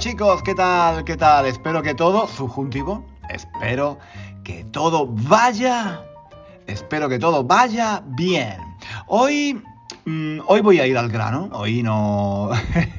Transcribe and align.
Chicos, 0.00 0.42
¿qué 0.42 0.54
tal? 0.54 1.04
¿Qué 1.04 1.14
tal? 1.14 1.44
Espero 1.44 1.82
que 1.82 1.94
todo, 1.94 2.26
subjuntivo, 2.26 3.04
espero 3.28 3.98
que 4.44 4.64
todo 4.64 5.06
vaya, 5.06 6.02
espero 6.66 7.06
que 7.10 7.18
todo 7.18 7.44
vaya 7.44 8.02
bien. 8.06 8.56
Hoy, 9.08 9.62
mm, 10.06 10.38
hoy 10.46 10.62
voy 10.62 10.80
a 10.80 10.86
ir 10.86 10.96
al 10.96 11.10
grano, 11.10 11.50
hoy 11.52 11.82
no, 11.82 12.48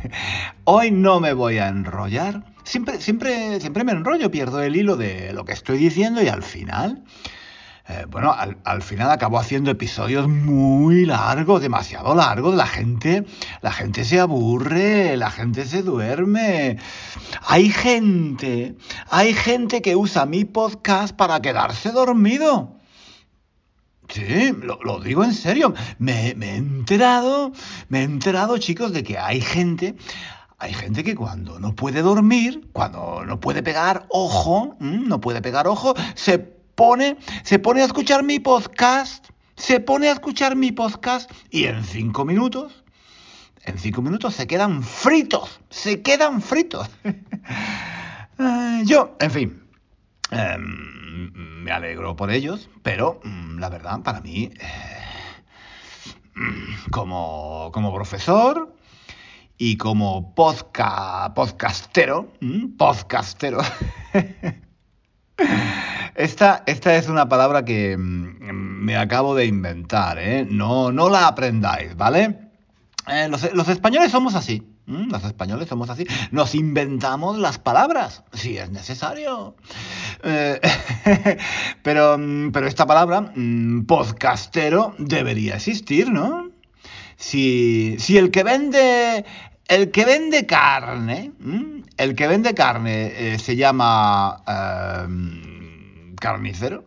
hoy 0.66 0.92
no 0.92 1.20
me 1.20 1.34
voy 1.34 1.58
a 1.58 1.70
enrollar. 1.70 2.46
Siempre, 2.66 3.02
siempre, 3.02 3.60
siempre 3.60 3.84
me 3.84 3.94
enrollo, 3.94 4.30
pierdo 4.30 4.62
el 4.62 4.76
hilo 4.76 4.96
de 4.96 5.34
lo 5.34 5.44
que 5.44 5.54
estoy 5.54 5.80
diciendo 5.80 6.22
y 6.22 6.28
al 6.28 6.44
final 6.44 7.04
eh, 7.92 8.06
bueno, 8.10 8.34
al, 8.34 8.82
final 8.82 9.12
acabó 9.12 9.38
haciendo 9.38 9.70
episodios 9.70 10.30
muy 10.30 11.06
largos, 11.06 11.62
demasiado 11.62 12.16
largos. 12.16 12.56
La 12.56 12.66
gente, 12.66 13.26
la 13.62 13.72
gente 13.74 14.06
se 14.06 14.20
aburre, 14.20 15.18
la 15.18 15.30
gente 15.30 15.66
se 15.66 15.84
duerme. 15.84 16.78
Hay 17.46 17.70
gente, 17.70 18.78
hay 19.10 19.34
gente 19.34 19.82
que 19.82 19.98
usa 19.98 20.26
mi 20.26 20.46
podcast 20.46 21.14
para 21.14 21.42
quedarse 21.42 21.92
dormido. 21.92 22.78
Sí, 24.08 24.54
lo, 24.62 25.02
digo 25.02 25.26
en 25.26 25.34
serio. 25.34 25.74
Me, 26.00 26.34
me, 26.36 26.52
he 26.52 26.56
enterado, 26.56 27.52
me 27.90 28.00
he 28.00 28.04
enterado, 28.04 28.58
chicos, 28.58 28.94
de 28.94 29.04
que 29.04 29.18
hay 29.18 29.42
gente, 29.42 29.96
hay 30.60 30.74
gente 30.74 31.04
que 31.04 31.16
cuando 31.16 31.60
no 31.60 31.76
puede 31.76 32.02
dormir, 32.02 32.70
cuando 32.72 33.26
no 33.26 33.42
puede 33.42 33.64
pegar 33.64 34.06
ojo, 34.10 34.78
no 34.80 35.20
puede 35.20 35.42
pegar 35.42 35.68
ojo, 35.68 35.94
se 36.16 36.61
pone, 36.82 37.16
se 37.44 37.60
pone 37.60 37.84
a 37.84 37.86
escuchar 37.86 38.24
mi 38.24 38.40
podcast, 38.40 39.28
se 39.56 39.80
pone 39.80 40.10
a 40.10 40.14
escuchar 40.14 40.56
mi 40.56 40.72
podcast 40.72 41.30
y 41.52 41.66
en 41.66 41.84
cinco 41.84 42.26
minutos, 42.26 42.84
en 43.66 43.78
cinco 43.78 44.02
minutos 44.02 44.34
se 44.34 44.48
quedan 44.48 44.82
fritos, 44.82 45.62
se 45.70 46.02
quedan 46.02 46.42
fritos. 46.42 46.90
Yo, 48.86 49.16
en 49.20 49.30
fin, 49.30 49.64
em, 50.32 51.32
me 51.64 51.72
alegro 51.72 52.16
por 52.16 52.32
ellos, 52.32 52.68
pero 52.82 53.20
mm, 53.24 53.60
la 53.60 53.70
verdad, 53.70 54.02
para 54.02 54.22
mí, 54.22 54.50
eh, 54.60 55.04
mm, 56.34 56.90
como, 56.90 57.70
como 57.72 57.94
profesor, 57.94 58.76
y 59.56 59.78
como 59.78 60.34
podcast, 60.34 61.36
podcastero, 61.36 62.34
mm, 62.42 62.76
podcastero, 62.76 63.60
Esta, 66.16 66.64
esta 66.66 66.96
es 66.96 67.08
una 67.08 67.30
palabra 67.30 67.64
que 67.64 67.96
mm, 67.98 68.84
me 68.84 68.98
acabo 68.98 69.34
de 69.34 69.46
inventar, 69.46 70.20
¿eh? 70.20 70.46
No, 70.50 70.92
no 70.92 71.10
la 71.10 71.28
aprendáis, 71.28 71.96
¿vale? 71.96 72.52
Eh, 73.08 73.28
los, 73.30 73.44
españoles 73.70 74.12
somos 74.12 74.36
así. 74.36 74.68
Los 74.86 75.24
españoles 75.24 75.70
somos 75.70 75.90
así. 75.90 76.06
Nos 76.32 76.54
inventamos 76.54 77.38
las 77.38 77.58
palabras, 77.60 78.24
si 78.34 78.58
es 78.58 78.70
necesario. 78.72 79.56
Eh, 80.24 80.60
pero, 81.84 82.18
mm, 82.18 82.52
pero 82.52 82.68
esta 82.68 82.86
palabra, 82.86 83.32
mm, 83.34 83.86
podcastero, 83.86 84.96
debería 84.98 85.56
existir, 85.56 86.12
¿no? 86.12 86.50
Si, 87.16 87.96
si 88.00 88.18
el 88.18 88.32
que 88.32 88.44
vende 88.44 89.26
el 89.72 89.90
que 89.90 90.04
vende 90.04 90.46
carne, 90.46 91.32
el 91.96 92.14
que 92.14 92.28
vende 92.28 92.54
carne 92.54 93.14
eh, 93.16 93.40
se 93.40 93.56
llama 93.56 94.44
carnicero. 96.20 96.84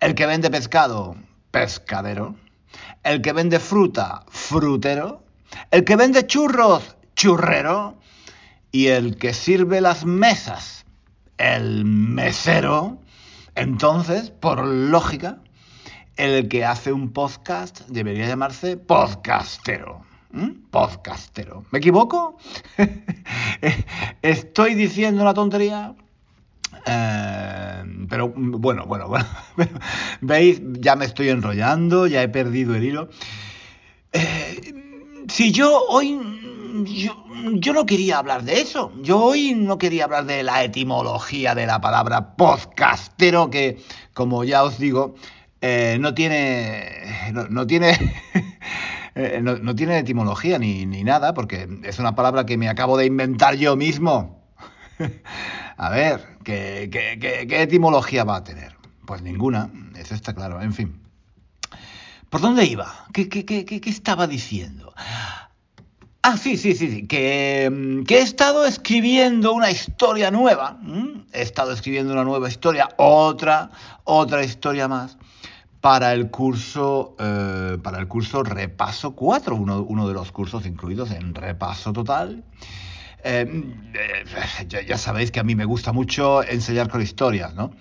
El 0.00 0.16
que 0.16 0.26
vende 0.26 0.50
pescado, 0.50 1.14
pescadero. 1.52 2.34
El 3.04 3.22
que 3.22 3.32
vende 3.32 3.60
fruta, 3.60 4.24
frutero. 4.28 5.22
El 5.70 5.84
que 5.84 5.94
vende 5.94 6.26
churros, 6.26 6.96
churrero. 7.14 8.00
Y 8.72 8.88
el 8.88 9.16
que 9.16 9.32
sirve 9.32 9.80
las 9.80 10.04
mesas, 10.04 10.84
el 11.38 11.84
mesero. 11.84 12.98
Entonces, 13.54 14.30
por 14.30 14.66
lógica, 14.66 15.38
el 16.16 16.48
que 16.48 16.64
hace 16.64 16.92
un 16.92 17.12
podcast 17.12 17.82
debería 17.86 18.26
llamarse 18.26 18.76
podcastero. 18.76 20.11
¿Mm? 20.32 20.70
Podcastero. 20.70 21.64
¿Me 21.70 21.78
equivoco? 21.78 22.38
¿Estoy 24.22 24.74
diciendo 24.74 25.22
una 25.22 25.34
tontería? 25.34 25.94
Eh, 26.86 27.84
pero 28.08 28.32
bueno, 28.34 28.86
bueno, 28.86 29.08
bueno. 29.08 29.26
¿Veis? 30.20 30.60
Ya 30.80 30.96
me 30.96 31.04
estoy 31.04 31.28
enrollando, 31.28 32.06
ya 32.06 32.22
he 32.22 32.28
perdido 32.28 32.74
el 32.74 32.84
hilo. 32.84 33.08
Eh, 34.12 34.74
si 35.28 35.52
yo 35.52 35.84
hoy... 35.88 36.18
Yo, 36.84 37.72
no 37.74 37.84
quería 37.84 38.16
hablar 38.18 38.44
de 38.44 38.62
eso. 38.62 38.92
Yo 39.02 39.18
hoy 39.18 39.52
no 39.54 39.76
quería 39.76 40.04
hablar 40.04 40.24
de 40.24 40.42
la 40.42 40.64
etimología 40.64 41.54
de 41.54 41.66
la 41.66 41.82
palabra 41.82 42.34
podcastero, 42.34 43.50
que, 43.50 43.78
como 44.14 44.42
ya 44.42 44.62
os 44.64 44.78
digo, 44.78 45.14
eh, 45.60 45.98
no 46.00 46.14
tiene. 46.14 47.30
No, 47.50 47.66
tiene. 47.66 47.98
No, 49.14 49.74
tiene 49.74 49.98
etimología 49.98 50.58
ni, 50.58 50.86
ni 50.86 51.04
nada, 51.04 51.34
porque 51.34 51.68
es 51.84 51.98
una 51.98 52.14
palabra 52.14 52.46
que 52.46 52.56
me 52.56 52.68
acabo 52.68 52.96
de 52.96 53.06
inventar 53.06 53.56
yo 53.56 53.76
mismo. 53.76 54.42
A 55.76 55.90
ver, 55.90 56.38
¿qué, 56.44 56.88
etimología 57.50 58.24
va 58.24 58.36
a 58.36 58.44
tener? 58.44 58.76
Pues 59.06 59.22
ninguna, 59.22 59.70
eso 59.96 60.14
está 60.14 60.34
claro, 60.34 60.60
en 60.62 60.72
fin. 60.72 61.00
¿Por 62.30 62.40
dónde 62.40 62.64
iba? 62.64 63.06
¿Qué, 63.12 63.80
estaba 63.84 64.26
diciendo? 64.26 64.94
Ah, 66.22 66.36
sí, 66.36 66.56
sí, 66.56 66.74
sí, 66.74 67.06
Que, 67.06 67.66
he 68.08 68.18
estado 68.18 68.64
escribiendo 68.64 69.52
una 69.52 69.70
historia 69.70 70.30
nueva. 70.30 70.78
He 71.32 71.42
estado 71.42 71.72
escribiendo 71.72 72.12
una 72.12 72.24
nueva 72.24 72.48
historia, 72.48 72.88
otra, 72.96 73.70
otra 74.04 74.44
historia 74.44 74.88
más 74.88 75.18
para 75.82 76.12
el 76.12 76.30
curso, 76.30 77.16
eh, 77.18 77.76
para 77.82 77.98
el 77.98 78.06
curso 78.06 78.44
Repaso 78.44 79.16
4, 79.16 79.56
uno, 79.56 79.82
uno, 79.82 80.06
de 80.06 80.14
los 80.14 80.30
cursos 80.30 80.64
incluidos 80.64 81.10
en 81.10 81.34
Repaso 81.34 81.92
Total. 81.92 82.44
Em, 83.24 83.92
eh, 83.92 84.84
ya, 84.86 84.96
sabéis 84.96 85.32
que 85.32 85.40
a 85.40 85.42
mí 85.42 85.56
me 85.56 85.64
gusta 85.64 85.92
mucho 85.92 86.44
enseñar 86.44 86.88
con 86.88 87.02
historias, 87.02 87.54
¿no? 87.54 87.72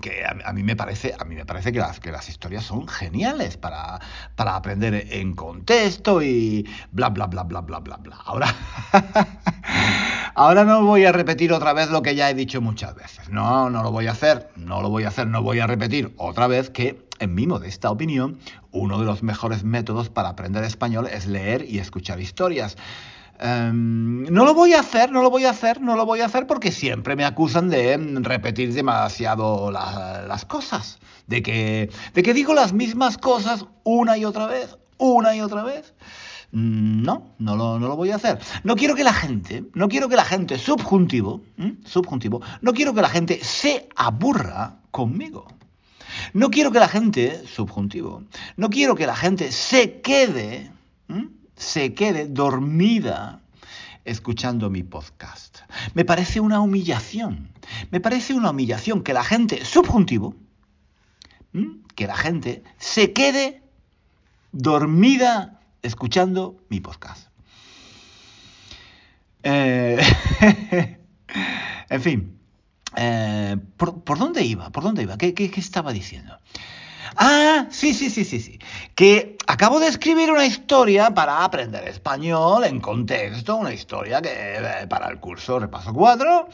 que 0.00 0.24
a, 0.24 0.52
mí 0.52 0.62
me 0.62 0.76
parece 0.76 1.14
a 1.18 1.24
mí 1.24 1.34
me 1.34 1.44
parece 1.44 1.72
que 1.72 1.80
las 1.80 1.98
que 1.98 2.12
las 2.12 2.28
historias 2.28 2.62
son 2.62 2.86
geniales 2.86 3.56
para, 3.56 3.98
para 4.36 4.54
aprender 4.54 5.08
en 5.10 5.34
contexto 5.34 6.22
y 6.22 6.68
bla 6.92 7.08
bla 7.08 7.26
bla 7.26 7.42
bla 7.42 7.62
bla 7.62 7.80
bla 7.80 7.96
bla 7.96 8.16
ahora 8.24 8.54
ahora 10.38 10.64
no 10.64 10.84
voy 10.84 11.04
a 11.04 11.12
repetir 11.12 11.52
otra 11.52 11.72
vez 11.72 11.90
lo 11.90 12.00
que 12.00 12.14
ya 12.14 12.30
he 12.30 12.34
dicho 12.34 12.60
muchas 12.60 12.94
veces. 12.94 13.28
No 13.28 13.68
no 13.70 13.82
lo 13.82 13.90
voy 13.90 14.06
a 14.06 14.12
hacer 14.12 14.48
no 14.56 14.80
lo 14.80 14.88
voy 14.88 15.04
a 15.04 15.08
hacer 15.08 15.26
no 15.26 15.42
voy 15.42 15.58
a 15.58 15.66
repetir 15.66 16.14
otra 16.16 16.46
vez 16.46 16.70
que 16.70 17.06
en 17.18 17.34
mi 17.34 17.46
modesta 17.46 17.90
opinión 17.90 18.38
uno 18.70 18.98
de 19.00 19.04
los 19.04 19.22
mejores 19.22 19.64
métodos 19.64 20.08
para 20.08 20.30
aprender 20.30 20.62
español 20.62 21.08
es 21.12 21.26
leer 21.26 21.64
y 21.68 21.80
escuchar 21.80 22.20
historias. 22.20 22.76
Em, 23.40 24.24
no 24.24 24.44
lo 24.44 24.54
voy 24.54 24.74
a 24.74 24.80
hacer, 24.80 25.12
no 25.12 25.22
lo 25.22 25.30
voy 25.30 25.44
a 25.44 25.50
hacer, 25.50 25.80
no 25.80 25.96
lo 25.96 26.06
voy 26.06 26.20
a 26.20 26.26
hacer 26.26 26.46
porque 26.46 26.72
siempre 26.72 27.14
me 27.16 27.24
acusan 27.24 27.68
de 27.68 27.96
repetir 28.20 28.72
demasiado 28.74 29.70
las 29.70 30.44
cosas, 30.44 30.98
de 31.26 31.42
que, 31.42 31.90
de 32.14 32.22
que 32.22 32.34
digo 32.34 32.54
las 32.54 32.72
mismas 32.72 33.16
cosas 33.16 33.64
una 33.84 34.16
y 34.18 34.24
otra 34.24 34.46
vez, 34.46 34.76
una 34.98 35.36
y 35.36 35.40
otra 35.40 35.62
vez. 35.62 35.94
Mm, 36.52 37.02
no, 37.02 37.34
no 37.38 37.56
lo, 37.56 37.78
no 37.78 37.88
lo, 37.88 37.96
voy 37.96 38.10
a 38.10 38.16
hacer. 38.16 38.38
No 38.64 38.74
quiero 38.76 38.94
que 38.94 39.04
la 39.04 39.12
gente, 39.12 39.64
no 39.74 39.88
quiero 39.88 40.08
que 40.08 40.16
la 40.16 40.24
gente, 40.24 40.58
subjuntivo, 40.58 41.42
subjuntivo, 41.84 42.40
no 42.62 42.72
quiero 42.72 42.94
que 42.94 43.02
la 43.02 43.10
gente 43.10 43.42
se 43.42 43.88
aburra 43.96 44.80
conmigo. 44.90 45.46
No 46.32 46.50
quiero 46.50 46.72
que 46.72 46.78
la 46.78 46.88
gente, 46.88 47.46
subjuntivo, 47.46 48.24
no 48.56 48.70
quiero 48.70 48.94
que 48.94 49.06
la 49.06 49.14
gente 49.14 49.52
se 49.52 50.00
quede, 50.00 50.72
se 51.54 51.94
quede 51.94 52.26
dormida 52.26 53.42
escuchando 54.04 54.70
mi 54.70 54.82
podcast. 54.82 55.58
Me 55.94 56.04
parece 56.04 56.40
una 56.40 56.60
humillación. 56.60 57.50
Me 57.90 58.00
parece 58.00 58.34
una 58.34 58.50
humillación 58.50 59.02
que 59.02 59.12
la 59.12 59.22
gente, 59.22 59.64
subjuntivo, 59.64 60.34
que 61.94 62.06
la 62.06 62.16
gente 62.16 62.62
se 62.78 63.12
quede 63.12 63.62
dormida 64.52 65.57
escuchando 65.82 66.56
mi 66.68 66.80
podcast. 66.80 67.28
Eh, 69.42 69.98
en 71.90 72.02
fin, 72.02 72.38
eh, 72.96 73.56
¿por, 73.76 74.18
dónde 74.18 74.44
iba? 74.44 74.70
¿Por 74.70 74.82
dónde 74.82 75.02
iba? 75.02 75.16
¿Qué, 75.16 75.50
estaba 75.56 75.92
diciendo? 75.92 76.38
Ah, 77.16 77.66
sí, 77.70 77.94
sí, 77.94 78.10
sí, 78.10 78.24
sí, 78.24 78.40
sí. 78.40 78.58
Que 78.94 79.36
acabo 79.46 79.80
de 79.80 79.88
escribir 79.88 80.30
una 80.30 80.46
historia 80.46 81.14
para 81.14 81.44
aprender 81.44 81.86
español 81.88 82.64
en 82.64 82.80
contexto, 82.80 83.56
una 83.56 83.72
historia 83.72 84.20
que 84.20 84.30
eh, 84.30 84.86
para 84.88 85.08
el 85.08 85.18
curso 85.18 85.58
repaso 85.58 85.92
4. 85.92 86.48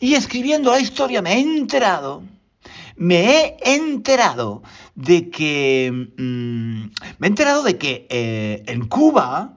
Y 0.00 0.14
escribiendo 0.14 0.70
la 0.70 0.80
historia 0.80 1.22
me 1.22 1.34
he 1.34 1.40
enterado, 1.40 2.22
me 2.98 3.56
he 3.60 3.74
enterado 3.74 4.62
de 4.94 5.30
que, 5.30 6.08
mm, 6.18 6.82
me 7.18 7.26
he 7.26 7.26
enterado 7.26 7.62
de 7.62 7.78
que 7.78 8.06
eh, 8.10 8.64
en 8.66 8.88
Cuba 8.88 9.54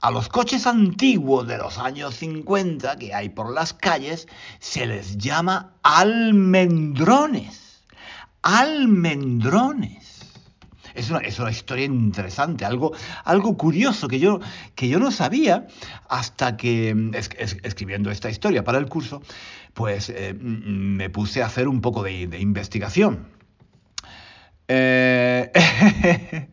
a 0.00 0.10
los 0.10 0.28
coches 0.28 0.66
antiguos 0.66 1.46
de 1.46 1.58
los 1.58 1.78
años 1.78 2.16
50 2.16 2.98
que 2.98 3.14
hay 3.14 3.28
por 3.28 3.52
las 3.52 3.72
calles 3.72 4.26
se 4.58 4.86
les 4.86 5.16
llama 5.16 5.74
almendrones. 5.82 7.84
Almendrones. 8.42 10.11
Es 10.94 11.10
una, 11.10 11.20
es 11.20 11.38
una, 11.38 11.50
historia 11.50 11.84
interesante, 11.84 12.64
algo, 12.64 12.92
algo 13.24 13.56
curioso 13.56 14.08
que 14.08 14.18
yo, 14.18 14.40
que 14.74 14.88
yo 14.88 14.98
no 14.98 15.10
sabía 15.10 15.66
hasta 16.08 16.56
que, 16.56 17.10
escribiendo 17.62 18.10
esta 18.10 18.30
historia 18.30 18.64
para 18.64 18.78
el 18.78 18.88
curso, 18.88 19.22
pues 19.74 20.10
eh, 20.10 20.34
me 20.34 21.10
puse 21.10 21.42
a 21.42 21.46
hacer 21.46 21.68
un 21.68 21.80
poco 21.80 22.02
de, 22.02 22.38
investigación. 22.38 23.26
Eh... 24.68 26.48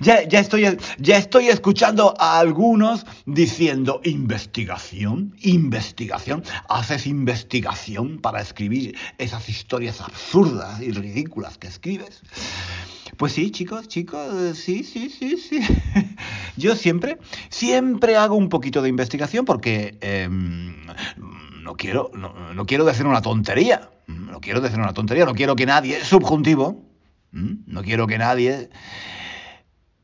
Ya, 0.00 0.20
estoy, 0.20 0.64
ya 0.98 1.16
estoy 1.16 1.48
escuchando 1.48 2.14
a 2.18 2.38
algunos 2.38 3.04
diciendo 3.26 4.00
investigación, 4.04 5.34
investigación. 5.40 6.44
¿Haces 6.68 7.06
investigación 7.06 8.18
para 8.18 8.40
escribir 8.40 8.96
esas 9.18 9.48
historias 9.48 10.00
absurdas 10.00 10.80
y 10.80 10.92
ridículas 10.92 11.58
que 11.58 11.66
escribes? 11.66 12.22
Pues 13.18 13.32
sí, 13.32 13.50
chicos, 13.50 13.88
chicos, 13.88 14.56
sí, 14.56 14.84
sí, 14.84 15.10
sí, 15.10 15.36
sí. 15.36 15.60
Yo 16.56 16.74
siempre, 16.74 17.18
siempre 17.50 18.16
hago 18.16 18.36
un 18.36 18.48
poquito 18.48 18.80
de 18.80 18.88
investigación 18.88 19.44
porque 19.44 19.98
em, 20.00 20.86
no, 21.62 21.74
quiero, 21.76 22.10
no, 22.14 22.54
no 22.54 22.64
quiero 22.64 22.84
decir 22.84 23.06
una 23.06 23.20
tontería. 23.20 23.90
No 24.06 24.40
quiero 24.40 24.62
decir 24.62 24.78
una 24.78 24.94
tontería, 24.94 25.26
no 25.26 25.34
quiero 25.34 25.54
que 25.54 25.66
nadie, 25.66 26.02
subjuntivo, 26.02 26.82
no 27.32 27.82
quiero 27.82 28.06
que 28.06 28.16
nadie 28.16 28.70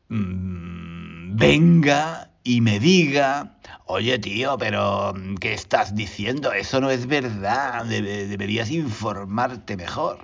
Mm, 0.09 1.37
venga 1.37 2.31
y 2.45 2.61
me 2.61 2.79
diga, 2.79 3.57
oye 3.87 4.19
tío, 4.19 4.57
pero 4.59 5.15
mm, 5.15 5.37
¿qué 5.37 5.55
estás 5.55 5.95
diciendo? 5.95 6.53
Eso 6.53 6.81
no 6.81 6.91
es 6.91 7.07
verdad, 7.07 7.85
deberías 7.87 8.71
informarte 8.71 9.77
mejor. 9.77 10.19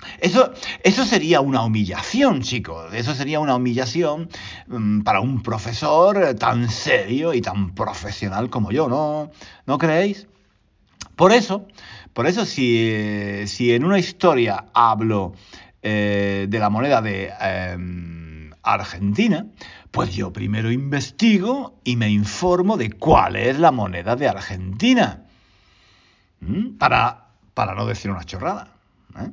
Mm. 0.00 0.06
Eso, 0.20 0.52
eso 0.82 1.04
sería 1.04 1.40
una 1.40 1.62
humillación, 1.62 2.42
chicos. 2.42 2.92
Eso 2.94 3.14
sería 3.14 3.40
una 3.40 3.56
humillación 3.56 4.28
para 5.04 5.20
un 5.20 5.42
profesor 5.42 6.34
tan 6.34 6.68
serio 6.70 7.34
y 7.34 7.40
tan 7.40 7.74
profesional 7.74 8.50
como 8.50 8.70
yo, 8.70 8.88
¿no? 8.88 9.30
¿No 9.66 9.78
creéis? 9.78 10.26
Por 11.16 11.32
eso, 11.32 11.66
por 12.12 12.26
eso 12.26 12.46
si, 12.46 13.46
si 13.46 13.72
en 13.72 13.84
una 13.84 13.98
historia 13.98 14.66
hablo 14.72 15.34
eh, 15.82 16.46
de 16.48 16.58
la 16.58 16.70
moneda 16.70 17.02
de... 17.02 17.30
Em, 17.40 18.30
Argentina, 18.62 19.46
pues 19.90 20.14
yo 20.14 20.32
primero 20.32 20.70
investigo 20.70 21.78
y 21.84 21.96
me 21.96 22.10
informo 22.10 22.76
de 22.76 22.92
cuál 22.92 23.36
es 23.36 23.58
la 23.58 23.70
moneda 23.70 24.16
de 24.16 24.28
Argentina. 24.28 25.24
¿Mm? 26.40 26.76
Para, 26.78 27.28
para 27.54 27.74
no 27.74 27.86
decir 27.86 28.10
una 28.10 28.24
chorrada. 28.24 28.68
¿eh? 29.18 29.30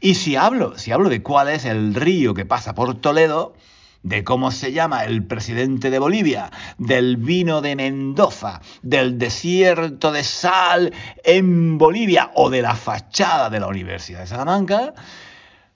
Y 0.00 0.14
si 0.14 0.36
hablo, 0.36 0.78
si 0.78 0.92
hablo 0.92 1.08
de 1.08 1.22
cuál 1.22 1.48
es 1.48 1.64
el 1.64 1.94
río 1.94 2.34
que 2.34 2.44
pasa 2.44 2.74
por 2.74 2.94
Toledo, 3.00 3.54
de 4.02 4.22
cómo 4.22 4.52
se 4.52 4.72
llama 4.72 5.04
el 5.04 5.24
presidente 5.26 5.90
de 5.90 5.98
Bolivia, 5.98 6.50
del 6.78 7.16
vino 7.16 7.60
de 7.60 7.74
Mendoza, 7.74 8.60
del 8.82 9.18
desierto 9.18 10.12
de 10.12 10.22
sal 10.22 10.92
en 11.24 11.76
Bolivia 11.78 12.30
o 12.34 12.50
de 12.50 12.62
la 12.62 12.76
fachada 12.76 13.50
de 13.50 13.60
la 13.60 13.66
Universidad 13.66 14.20
de 14.20 14.26
Salamanca, 14.28 14.94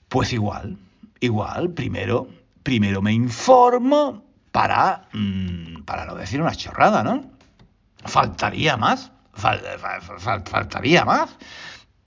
pues 0.07 0.31
igual, 0.31 0.77
igual, 1.19 1.71
primero 1.71 2.27
primero 2.63 3.01
me 3.01 3.13
informo 3.13 4.23
para, 4.51 5.07
mm, 5.13 5.83
para 5.83 6.05
no 6.05 6.15
decir 6.15 6.41
una 6.41 6.55
chorrada, 6.55 7.03
¿no? 7.03 7.23
Faltaría 8.05 8.77
más, 8.77 9.11
faltaría 9.33 11.05
más. 11.05 11.29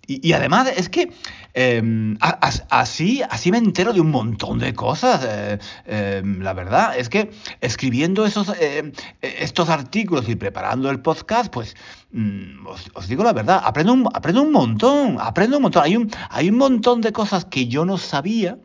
Y, 0.07 0.35
además 0.35 0.69
es 0.77 0.91
que 0.91 1.15
em, 1.55 2.17
así, 2.21 3.23
así 3.31 3.51
me 3.51 3.59
entero 3.59 3.93
de 3.93 4.01
un 4.01 4.11
montón 4.11 4.59
de 4.59 4.75
cosas. 4.75 5.25
Eh, 5.27 5.59
em, 5.87 6.41
la 6.41 6.53
verdad 6.53 6.99
es 6.99 7.09
que 7.09 7.31
escribiendo 7.61 8.27
esos, 8.27 8.53
em, 8.61 8.93
estos 9.23 9.69
artículos 9.69 10.29
y 10.29 10.37
preparando 10.37 10.91
el 10.91 11.01
podcast, 11.01 11.53
pues 11.53 11.77
mm, 12.13 12.67
os, 12.95 13.09
digo 13.09 13.25
la 13.25 13.33
verdad, 13.33 13.63
aprendo 13.65 13.93
un, 13.93 14.09
aprendo 14.13 14.43
un 14.43 14.53
montón, 14.53 15.17
aprendo 15.21 15.57
un 15.57 15.63
montón. 15.63 15.85
Hay 15.85 15.97
un, 15.97 16.11
hay 16.31 16.51
un 16.51 16.59
montón 16.59 17.01
de 17.01 17.13
cosas 17.13 17.45
que 17.45 17.69
yo 17.69 17.85
no 17.85 17.99
sabía 17.99 18.59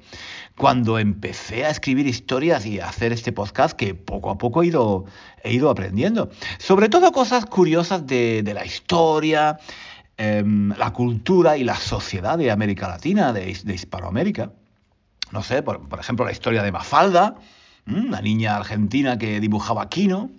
cuando 0.59 0.99
empecé 0.99 1.63
a 1.63 1.69
escribir 1.69 2.05
historias 2.05 2.65
y 2.65 2.81
a 2.81 2.89
hacer 2.89 3.13
este 3.13 3.31
podcast 3.31 3.77
que 3.77 3.95
poco 3.95 4.29
a 4.29 4.37
poco 4.37 4.61
he 4.61 4.67
ido, 4.67 5.05
he 5.41 5.53
ido 5.53 5.69
aprendiendo. 5.69 6.29
Sobre 6.57 6.89
todo 6.89 7.13
cosas 7.13 7.45
curiosas 7.45 8.05
de, 8.05 8.43
la 8.53 8.65
historia, 8.65 9.57
em, 10.19 10.69
la 10.77 10.91
cultura 10.91 11.57
y 11.57 11.63
la 11.63 11.75
sociedad 11.75 12.37
de 12.37 12.51
América 12.51 12.87
Latina, 12.87 13.33
de, 13.33 13.49
Hispanoamérica. 13.49 14.51
No 15.31 15.41
sé, 15.41 15.63
por, 15.63 15.81
ejemplo, 15.99 16.25
la 16.25 16.31
historia 16.31 16.61
de 16.61 16.71
Mafalda, 16.71 17.35
la 17.85 18.21
niña 18.21 18.57
argentina 18.57 19.17
que 19.17 19.39
dibujaba 19.39 19.89
Quino 19.89 20.29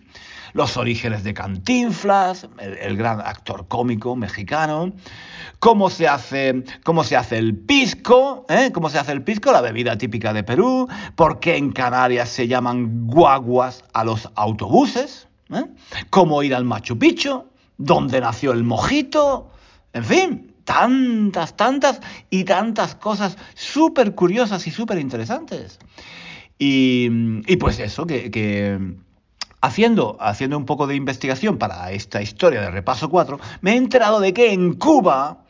los 0.53 0.77
orígenes 0.77 1.25
de 1.25 1.35
Cantinflas, 1.35 2.49
el, 2.59 2.97
gran 2.97 3.21
actor 3.21 3.69
cómico 3.69 4.17
mexicano, 4.17 4.93
cómo 5.59 5.91
se 5.91 6.09
hace, 6.09 6.65
cómo 6.85 7.05
se 7.05 7.17
hace 7.17 7.39
el 7.39 7.57
pisco, 7.57 8.47
¿eh? 8.49 8.71
cómo 8.73 8.91
se 8.91 8.99
hace 8.99 9.13
el 9.13 9.23
pisco, 9.23 9.53
la 9.53 9.61
bebida 9.61 9.97
típica 9.97 10.33
de 10.33 10.43
Perú, 10.43 10.89
por 11.15 11.41
qué 11.41 11.57
en 11.57 11.73
Canarias 11.73 12.29
se 12.29 12.49
llaman 12.49 13.07
guaguas 13.07 13.85
a 13.93 14.05
los 14.05 14.29
autobuses, 14.35 15.29
¿eh? 15.51 15.67
cómo 16.11 16.43
ir 16.43 16.55
al 16.55 16.65
Machu 16.65 16.99
Picchu, 16.99 17.45
dónde 17.79 18.21
nació 18.21 18.53
el 18.53 18.65
mojito, 18.65 19.51
en 19.93 20.05
fin, 20.05 20.55
tantas, 20.65 21.57
tantas 21.57 22.01
y 22.31 22.45
tantas 22.45 22.95
cosas 22.95 23.37
súper 23.55 24.15
curiosas 24.15 24.67
y 24.67 24.71
súper 24.71 24.99
interesantes. 24.99 25.79
Y, 26.59 27.09
pues 27.57 27.79
eso, 27.79 28.07
que 28.07 28.31
Haciendo, 29.63 30.17
haciendo 30.21 30.57
un 30.57 30.65
poco 30.65 30.87
de 30.87 30.95
investigación 30.95 31.59
para 31.59 31.93
esta 31.93 32.23
historia 32.23 32.63
de 32.63 32.71
Repaso 32.71 33.11
4, 33.11 33.39
me 33.61 33.73
he 33.73 33.77
enterado 33.77 34.19
de 34.19 34.33
que 34.33 34.55
en 34.55 34.73
Cuba, 34.73 35.45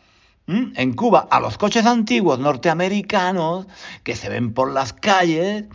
en 0.48 0.94
Cuba, 0.94 1.28
a 1.30 1.38
los 1.38 1.56
coches 1.56 1.86
antiguos 1.86 2.40
norteamericanos 2.40 3.68
que 4.02 4.16
se 4.16 4.28
ven 4.28 4.52
por 4.52 4.72
las 4.72 4.92
calles, 4.92 5.66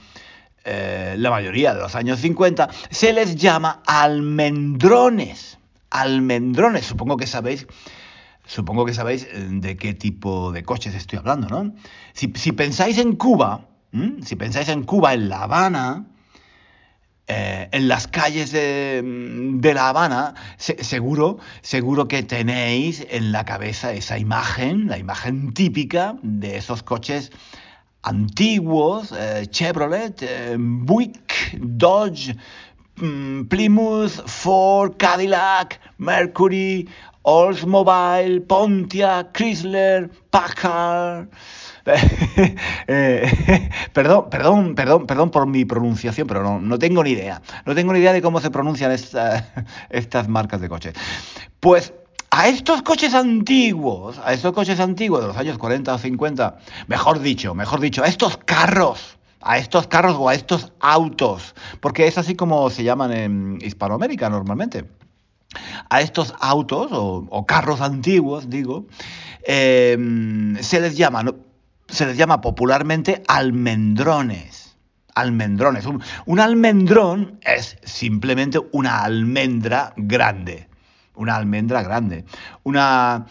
eh, 0.66 1.16
la 1.18 1.30
mayoría 1.30 1.74
de 1.74 1.80
los 1.80 1.96
años 1.96 2.20
50, 2.20 2.70
se 2.90 3.14
les 3.14 3.38
llama 3.38 3.82
almendrones. 3.88 5.58
Almendrones, 5.90 6.86
supongo 6.86 7.16
que 7.16 7.28
sabéis. 7.28 7.68
Supongo 8.48 8.86
que 8.86 8.94
sabéis 8.94 9.28
eh, 9.32 9.48
de 9.50 9.76
qué 9.78 9.94
tipo 9.94 10.52
de 10.52 10.64
coches 10.64 10.94
estoy 10.94 11.20
hablando, 11.20 11.48
¿no? 11.48 11.74
Si, 12.14 12.28
pensáis 12.52 12.98
en 12.98 13.16
Cuba, 13.16 13.68
si 14.24 14.36
pensáis 14.36 14.70
en 14.70 14.84
Cuba, 14.84 15.14
en 15.14 15.30
La 15.30 15.44
Habana, 15.44 16.06
eh, 17.28 17.70
en 17.72 17.88
las 17.88 18.08
calles 18.08 18.52
de, 18.52 19.72
La 19.74 19.90
Habana, 19.90 20.36
seguro, 20.58 21.40
seguro 21.62 22.08
que 22.08 22.22
tenéis 22.22 23.06
en 23.10 23.32
la 23.32 23.46
cabeza 23.46 23.94
esa 23.94 24.20
imagen, 24.20 24.88
la 24.88 25.00
imagen 25.00 25.54
típica 25.54 26.18
de 26.22 26.58
esos 26.58 26.84
coches 26.84 27.32
antiguos, 28.04 29.12
eh, 29.12 29.48
Chevrolet, 29.50 30.56
Buick, 30.58 31.58
Dodge, 31.60 32.36
mm, 32.98 33.46
Plymouth, 33.46 34.28
Ford, 34.28 34.96
Cadillac, 34.98 35.80
Mercury, 35.98 36.88
Oldsmobile, 37.26 38.42
Pontiac, 38.42 39.32
Chrysler, 39.34 40.10
Packard, 40.30 41.28
Eh, 42.88 43.70
perdón, 43.94 44.30
perdón, 44.30 44.76
perdón, 44.76 45.08
perdón 45.08 45.32
por 45.32 45.48
mi 45.48 45.66
pronunciación, 45.66 46.28
pero 46.28 46.44
no, 46.44 46.60
no 46.60 46.78
tengo 46.78 47.04
ni 47.04 47.12
idea. 47.12 47.42
No 47.66 47.74
tengo 47.76 47.94
ni 47.94 48.00
idea 48.00 48.14
de 48.14 48.22
cómo 48.22 48.40
se 48.42 48.52
pronuncian 48.52 48.92
estas 49.90 50.28
marcas 50.28 50.62
de 50.62 50.70
coches. 50.70 50.94
Pues 51.60 51.94
a 52.30 52.48
estos 52.48 52.82
coches 52.82 53.14
antiguos, 53.14 54.20
a 54.24 54.34
estos 54.34 54.54
coches 54.54 54.80
antiguos 54.80 55.22
de 55.22 55.28
los 55.28 55.38
años 55.38 55.58
40 55.58 55.94
o 55.94 55.98
50, 55.98 56.58
mejor 56.88 57.20
dicho, 57.20 57.56
mejor 57.56 57.80
dicho, 57.80 58.04
a 58.04 58.08
estos 58.08 58.38
carros, 58.38 59.18
a 59.42 59.58
estos 59.58 59.88
carros 59.88 60.16
o 60.20 60.30
a 60.30 60.36
estos 60.36 60.74
autos, 60.80 61.56
porque 61.80 62.08
es 62.08 62.18
así 62.18 62.36
como 62.36 62.70
se 62.70 62.84
llaman 62.84 63.12
en 63.14 63.58
Hispanoamérica 63.62 64.30
normalmente. 64.30 64.86
A 65.90 66.02
estos 66.02 66.34
autos 66.40 66.90
o, 66.92 67.46
carros 67.46 67.82
antiguos, 67.82 68.50
digo, 68.50 68.88
eh, 69.46 69.98
se 70.62 70.80
les 70.80 70.98
llama, 70.98 71.24
se 71.88 72.06
les 72.06 72.18
llama 72.18 72.42
popularmente 72.42 73.24
almendrones. 73.28 74.78
Almendrones. 75.16 75.86
un 76.26 76.40
almendrón 76.42 77.40
es 77.42 77.78
simplemente 77.84 78.60
una 78.74 79.02
almendra 79.02 79.94
grande 79.96 80.68
una 81.16 81.36
almendra 81.36 81.82
grande. 81.84 82.26
Una, 82.64 83.26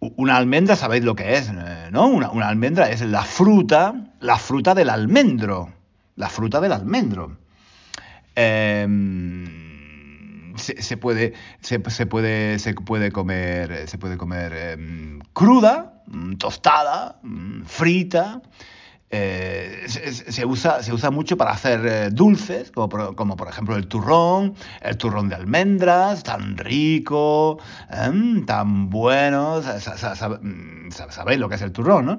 una 0.00 0.36
almendra, 0.36 0.76
sabéis 0.76 1.04
lo 1.04 1.14
que 1.14 1.36
es, 1.36 1.52
¿no? 1.90 2.06
Una, 2.06 2.48
almendra 2.48 2.90
es 2.90 3.00
la 3.02 3.22
fruta, 3.22 3.94
la 4.20 4.38
fruta 4.38 4.74
del 4.74 4.90
almendro. 4.90 5.72
La 6.16 6.28
fruta 6.28 6.60
del 6.60 6.72
almendro. 6.72 7.38
Em, 8.34 9.67
se, 10.58 10.96
puede, 10.96 11.34
se, 11.60 11.78
puede, 11.78 12.58
se 12.58 12.74
puede 12.74 13.12
comer, 13.12 13.88
se 13.88 13.98
puede 13.98 14.16
comer 14.16 14.52
em, 14.52 15.20
cruda, 15.32 16.02
mm, 16.06 16.34
tostada, 16.34 17.18
mm, 17.22 17.62
frita. 17.64 18.42
Eh, 19.10 19.86
se, 19.86 20.44
usa, 20.44 20.82
se 20.82 20.92
usa 20.92 21.10
mucho 21.10 21.38
para 21.38 21.52
hacer 21.52 21.86
eh, 21.86 22.10
dulces, 22.10 22.70
como 22.70 22.88
por, 22.90 23.48
ejemplo 23.48 23.74
el 23.76 23.88
turrón, 23.88 24.54
el 24.82 24.98
turrón 24.98 25.30
de 25.30 25.34
almendras, 25.34 26.22
tan 26.22 26.58
rico, 26.58 27.58
em, 27.90 28.44
tan 28.44 28.90
bueno. 28.90 29.62
Mm, 29.62 30.90
sabéis 30.90 31.40
lo 31.40 31.48
que 31.48 31.54
es 31.54 31.62
el 31.62 31.72
turrón, 31.72 32.04
¿no? 32.04 32.18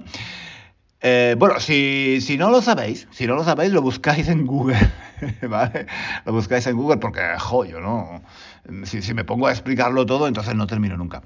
Eh, 1.02 1.36
bueno, 1.38 1.60
si, 1.60 2.20
si, 2.22 2.38
no 2.38 2.50
lo 2.50 2.62
sabéis, 2.62 3.08
si 3.12 3.26
no 3.26 3.36
lo 3.36 3.44
sabéis, 3.44 3.72
lo 3.72 3.82
buscáis 3.82 4.28
en 4.28 4.46
Google, 4.46 4.78
¿vale? 5.50 5.86
Lo 6.26 6.34
buscáis 6.34 6.68
en 6.68 6.76
Google 6.76 6.98
porque, 6.98 7.22
joyo, 7.38 7.80
¿no? 7.80 8.22
Si, 8.84 9.14
me 9.14 9.24
pongo 9.24 9.48
a 9.48 9.52
explicarlo 9.52 10.06
todo, 10.06 10.28
entonces 10.28 10.56
no 10.56 10.68
termino 10.68 10.98
nunca. 10.98 11.22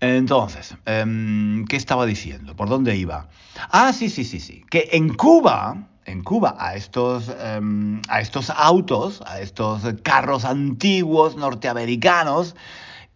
Entonces, 0.00 0.76
em, 0.86 1.66
¿qué 1.66 1.76
estaba 1.76 2.06
diciendo? 2.06 2.56
¿Por 2.56 2.68
dónde 2.68 2.96
iba? 2.96 3.28
Ah, 3.70 3.92
sí, 3.92 4.08
sí, 4.08 4.24
sí, 4.24 4.40
sí. 4.40 4.64
Que 4.70 4.88
en 4.92 5.14
Cuba, 5.14 5.88
en 6.06 6.22
Cuba, 6.22 6.56
a 6.58 6.74
estos, 6.74 7.30
em, 7.38 8.00
a 8.08 8.20
estos 8.20 8.50
autos, 8.50 9.22
a 9.26 9.40
estos 9.40 9.82
carros 10.02 10.44
antiguos 10.46 11.36
norteamericanos 11.36 12.56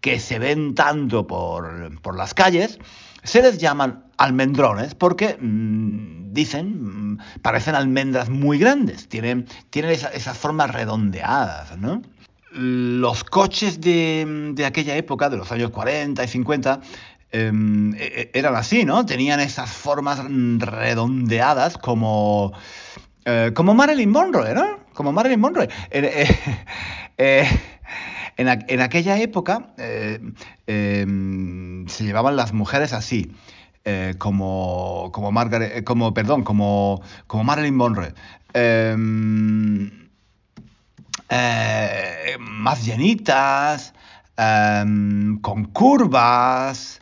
que 0.04 0.20
se 0.20 0.38
ven 0.38 0.74
tanto 0.74 1.26
por, 1.26 2.14
las 2.14 2.34
calles, 2.34 2.78
se 3.24 3.42
les 3.42 3.58
llaman 3.58 4.04
almendrones 4.16 4.94
porque 4.94 5.36
mm, 5.40 6.32
dicen, 6.32 7.14
mm, 7.14 7.18
parecen 7.42 7.74
almendras 7.74 8.30
muy 8.30 8.58
grandes, 8.58 9.08
tienen, 9.08 9.46
tienen 9.70 9.90
esas 9.90 10.38
formas 10.38 10.70
redondeadas, 10.72 11.76
¿no? 11.78 12.02
los 12.54 13.24
coches 13.24 13.80
de, 13.80 14.54
aquella 14.64 14.96
época, 14.96 15.28
de 15.28 15.36
los 15.36 15.50
años 15.50 15.70
40 15.70 16.22
y 16.22 16.28
50, 16.28 16.80
em, 17.32 17.92
e, 17.94 18.30
e, 18.32 18.38
eran 18.38 18.54
así, 18.54 18.84
¿no? 18.84 19.04
Tenían 19.04 19.40
esas 19.40 19.70
formas 19.70 20.20
redondeadas 20.24 21.76
como, 21.78 22.52
eh, 23.24 23.50
como 23.54 23.74
Marilyn 23.74 24.10
Monroe, 24.10 24.54
¿no? 24.54 24.78
Como 24.92 25.12
Marilyn 25.12 25.40
Monroe. 25.40 25.68
Eh, 25.90 26.28
eh, 28.36 28.58
en, 28.68 28.80
aquella 28.80 29.18
época 29.18 29.74
em, 30.66 31.86
se 31.88 32.04
llevaban 32.04 32.36
las 32.36 32.52
mujeres 32.52 32.92
así. 32.92 33.32
como, 34.18 35.10
como, 35.12 35.30
Margaret, 35.30 35.84
como, 35.84 36.14
perdón, 36.14 36.42
como, 36.42 37.02
como 37.26 37.44
Marilyn 37.44 37.76
Monroe. 37.76 38.14
Em, 38.54 39.90
eh, 41.28 42.36
más 42.38 42.84
llenitas, 42.84 43.94
em, 44.36 45.40
con 45.40 45.64
curvas, 45.66 47.00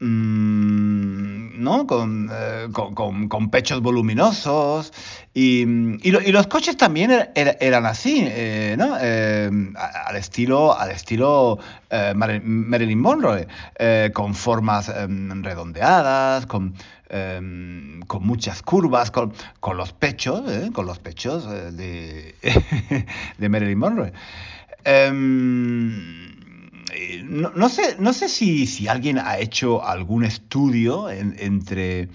mm, 0.00 1.62
¿no? 1.62 1.86
Eh, 2.32 2.68
con, 2.72 3.50
pechos 3.50 3.80
voluminosos. 3.80 4.92
Y, 5.32 5.64
los 6.10 6.46
coches 6.48 6.76
también 6.76 7.10
er, 7.12 7.30
er, 7.34 7.56
eran 7.60 7.86
así, 7.86 8.24
eh, 8.26 8.74
¿no? 8.78 8.98
Em, 8.98 9.74
al 9.76 10.16
estilo, 10.16 10.76
al 10.76 10.90
estilo 10.90 11.58
Marilyn 12.14 13.00
Monroe, 13.00 13.46
con 14.12 14.34
formas 14.34 14.88
em, 14.88 15.42
redondeadas, 15.42 16.46
con 16.46 16.74
Em, 17.12 18.02
con 18.02 18.24
muchas 18.24 18.62
curvas, 18.62 19.10
con, 19.10 19.32
los 19.76 19.92
pechos, 19.92 20.48
¿eh? 20.48 20.70
con 20.72 20.86
los 20.86 21.00
pechos 21.00 21.44
eh, 21.50 21.72
de, 21.72 22.36
de, 23.38 23.48
Marilyn 23.48 23.78
Monroe. 23.78 24.12
Em, 26.92 27.42
no, 27.54 27.68
sé, 27.68 27.96
no 27.98 28.12
sé 28.12 28.28
si, 28.28 28.66
si, 28.66 28.88
alguien 28.88 29.18
ha 29.18 29.38
hecho 29.38 29.84
algún 29.84 30.24
estudio 30.24 31.10
entre, 31.10 32.08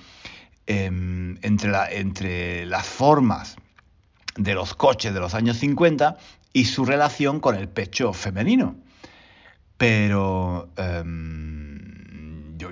em, 0.67 1.37
entre, 1.41 1.99
entre 1.99 2.65
las 2.65 2.85
formas 2.85 3.55
de 4.35 4.53
los 4.53 4.73
coches 4.75 5.13
de 5.13 5.19
los 5.19 5.33
años 5.33 5.57
50 5.57 6.17
y 6.53 6.65
su 6.65 6.85
relación 6.85 7.39
con 7.39 7.55
el 7.55 7.67
pecho 7.69 8.13
femenino. 8.13 8.75
Pero 9.77 10.69
yo, 10.77 11.54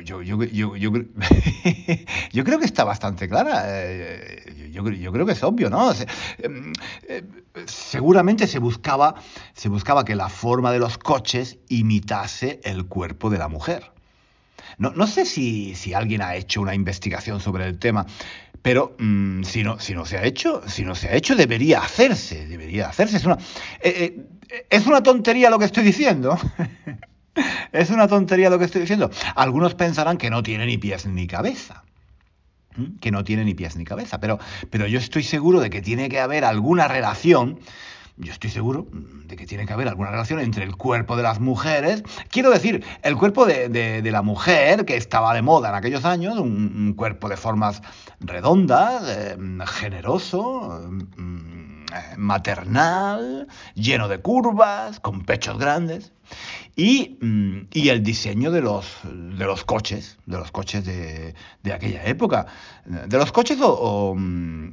yo, 2.32 2.44
creo 2.44 2.60
que 2.60 2.66
está 2.66 2.84
bastante 2.84 3.28
clara. 3.28 3.64
Eh, 3.68 4.70
yo, 4.72 4.84
creo 4.84 5.26
que 5.26 5.32
es 5.32 5.44
obvio, 5.44 5.70
¿no? 5.70 5.92
Em, 6.40 6.74
eh, 7.08 7.24
seguramente 7.66 8.48
se 8.48 8.60
buscaba, 8.60 9.16
que 10.06 10.16
la 10.16 10.30
forma 10.30 10.72
de 10.72 10.80
los 10.80 10.98
coches 10.98 11.58
imitase 11.70 12.60
el 12.64 12.86
cuerpo 12.86 13.30
de 13.30 13.38
la 13.38 13.48
mujer. 13.48 13.92
No, 14.78 15.08
sé 15.08 15.26
si, 15.26 15.94
alguien 15.94 16.22
ha 16.22 16.36
hecho 16.36 16.62
una 16.62 16.74
investigación 16.74 17.40
sobre 17.40 17.66
el 17.66 17.78
tema, 17.78 18.06
pero 18.62 18.96
mm, 18.98 19.44
si, 19.44 19.64
no, 19.64 19.80
si 19.80 19.94
no 19.94 20.06
se 20.06 20.18
ha 20.18 20.24
hecho, 20.24 20.64
si 20.68 20.84
no 20.84 20.96
se 20.96 21.10
ha 21.10 21.16
hecho, 21.16 21.36
debería 21.36 21.82
hacerse, 21.82 22.48
debería 22.48 22.90
hacerse. 22.90 23.18
Es 23.18 23.26
una, 23.26 23.38
eh, 23.82 24.26
es 24.70 24.86
una 24.88 25.04
tontería 25.04 25.50
lo 25.50 25.60
que 25.60 25.66
estoy 25.66 25.84
diciendo. 25.84 26.38
Es 27.72 27.90
una 27.90 28.08
tontería 28.08 28.50
lo 28.50 28.60
que 28.60 28.66
estoy 28.66 28.82
diciendo. 28.82 29.10
Algunos 29.36 29.76
pensarán 29.76 30.18
que 30.18 30.30
no 30.30 30.44
tiene 30.44 30.66
ni 30.66 30.78
pies 30.78 31.06
ni 31.06 31.28
cabeza. 31.28 31.84
Que 33.02 33.12
no 33.12 33.24
tiene 33.24 33.46
ni 33.46 33.54
pies 33.54 33.76
ni 33.76 33.86
cabeza. 33.86 34.20
Pero, 34.20 34.40
pero 34.70 34.88
yo 34.88 35.00
estoy 35.00 35.24
seguro 35.24 35.60
de 35.60 35.70
que 35.70 35.82
tiene 35.82 36.10
que 36.10 36.20
haber 36.20 36.46
alguna 36.46 36.88
relación. 36.88 37.60
Yo 38.18 38.32
estoy 38.32 38.52
seguro 38.52 38.88
de 39.26 39.36
que 39.36 39.48
tiene 39.48 39.66
que 39.66 39.74
haber 39.74 39.88
alguna 39.88 40.12
relación 40.12 40.40
entre 40.40 40.64
el 40.64 40.76
cuerpo 40.76 41.16
de 41.18 41.24
las 41.24 41.40
mujeres, 41.40 42.04
quiero 42.30 42.52
decir, 42.52 42.86
el 43.02 43.18
cuerpo 43.18 43.48
de, 43.48 44.04
la 44.04 44.22
mujer 44.22 44.86
que 44.86 44.98
estaba 44.98 45.34
de 45.34 45.42
moda 45.42 45.70
en 45.70 45.76
aquellos 45.76 46.06
años, 46.06 46.38
un, 46.38 46.94
cuerpo 46.96 47.28
de 47.28 47.38
formas 47.38 47.82
redondas, 48.20 49.04
eh, 49.08 49.36
generoso, 49.66 50.80
eh, 50.80 51.53
maternal, 52.18 53.48
lleno 53.76 54.08
de 54.08 54.20
curvas, 54.20 55.00
con 55.00 55.26
pechos 55.26 55.58
grandes. 55.58 56.14
Mm, 56.76 57.68
y, 57.72 57.90
el 57.90 58.02
diseño 58.04 58.52
de 58.52 58.62
los, 58.62 58.88
de 59.04 59.46
los 59.46 59.64
coches, 59.64 60.18
de 60.26 60.38
los 60.38 60.52
coches 60.52 60.84
de, 60.84 61.36
aquella 61.72 62.04
época, 62.06 62.48
de 62.86 63.18
los 63.18 63.32
coches 63.32 63.58
mm, 63.58 63.62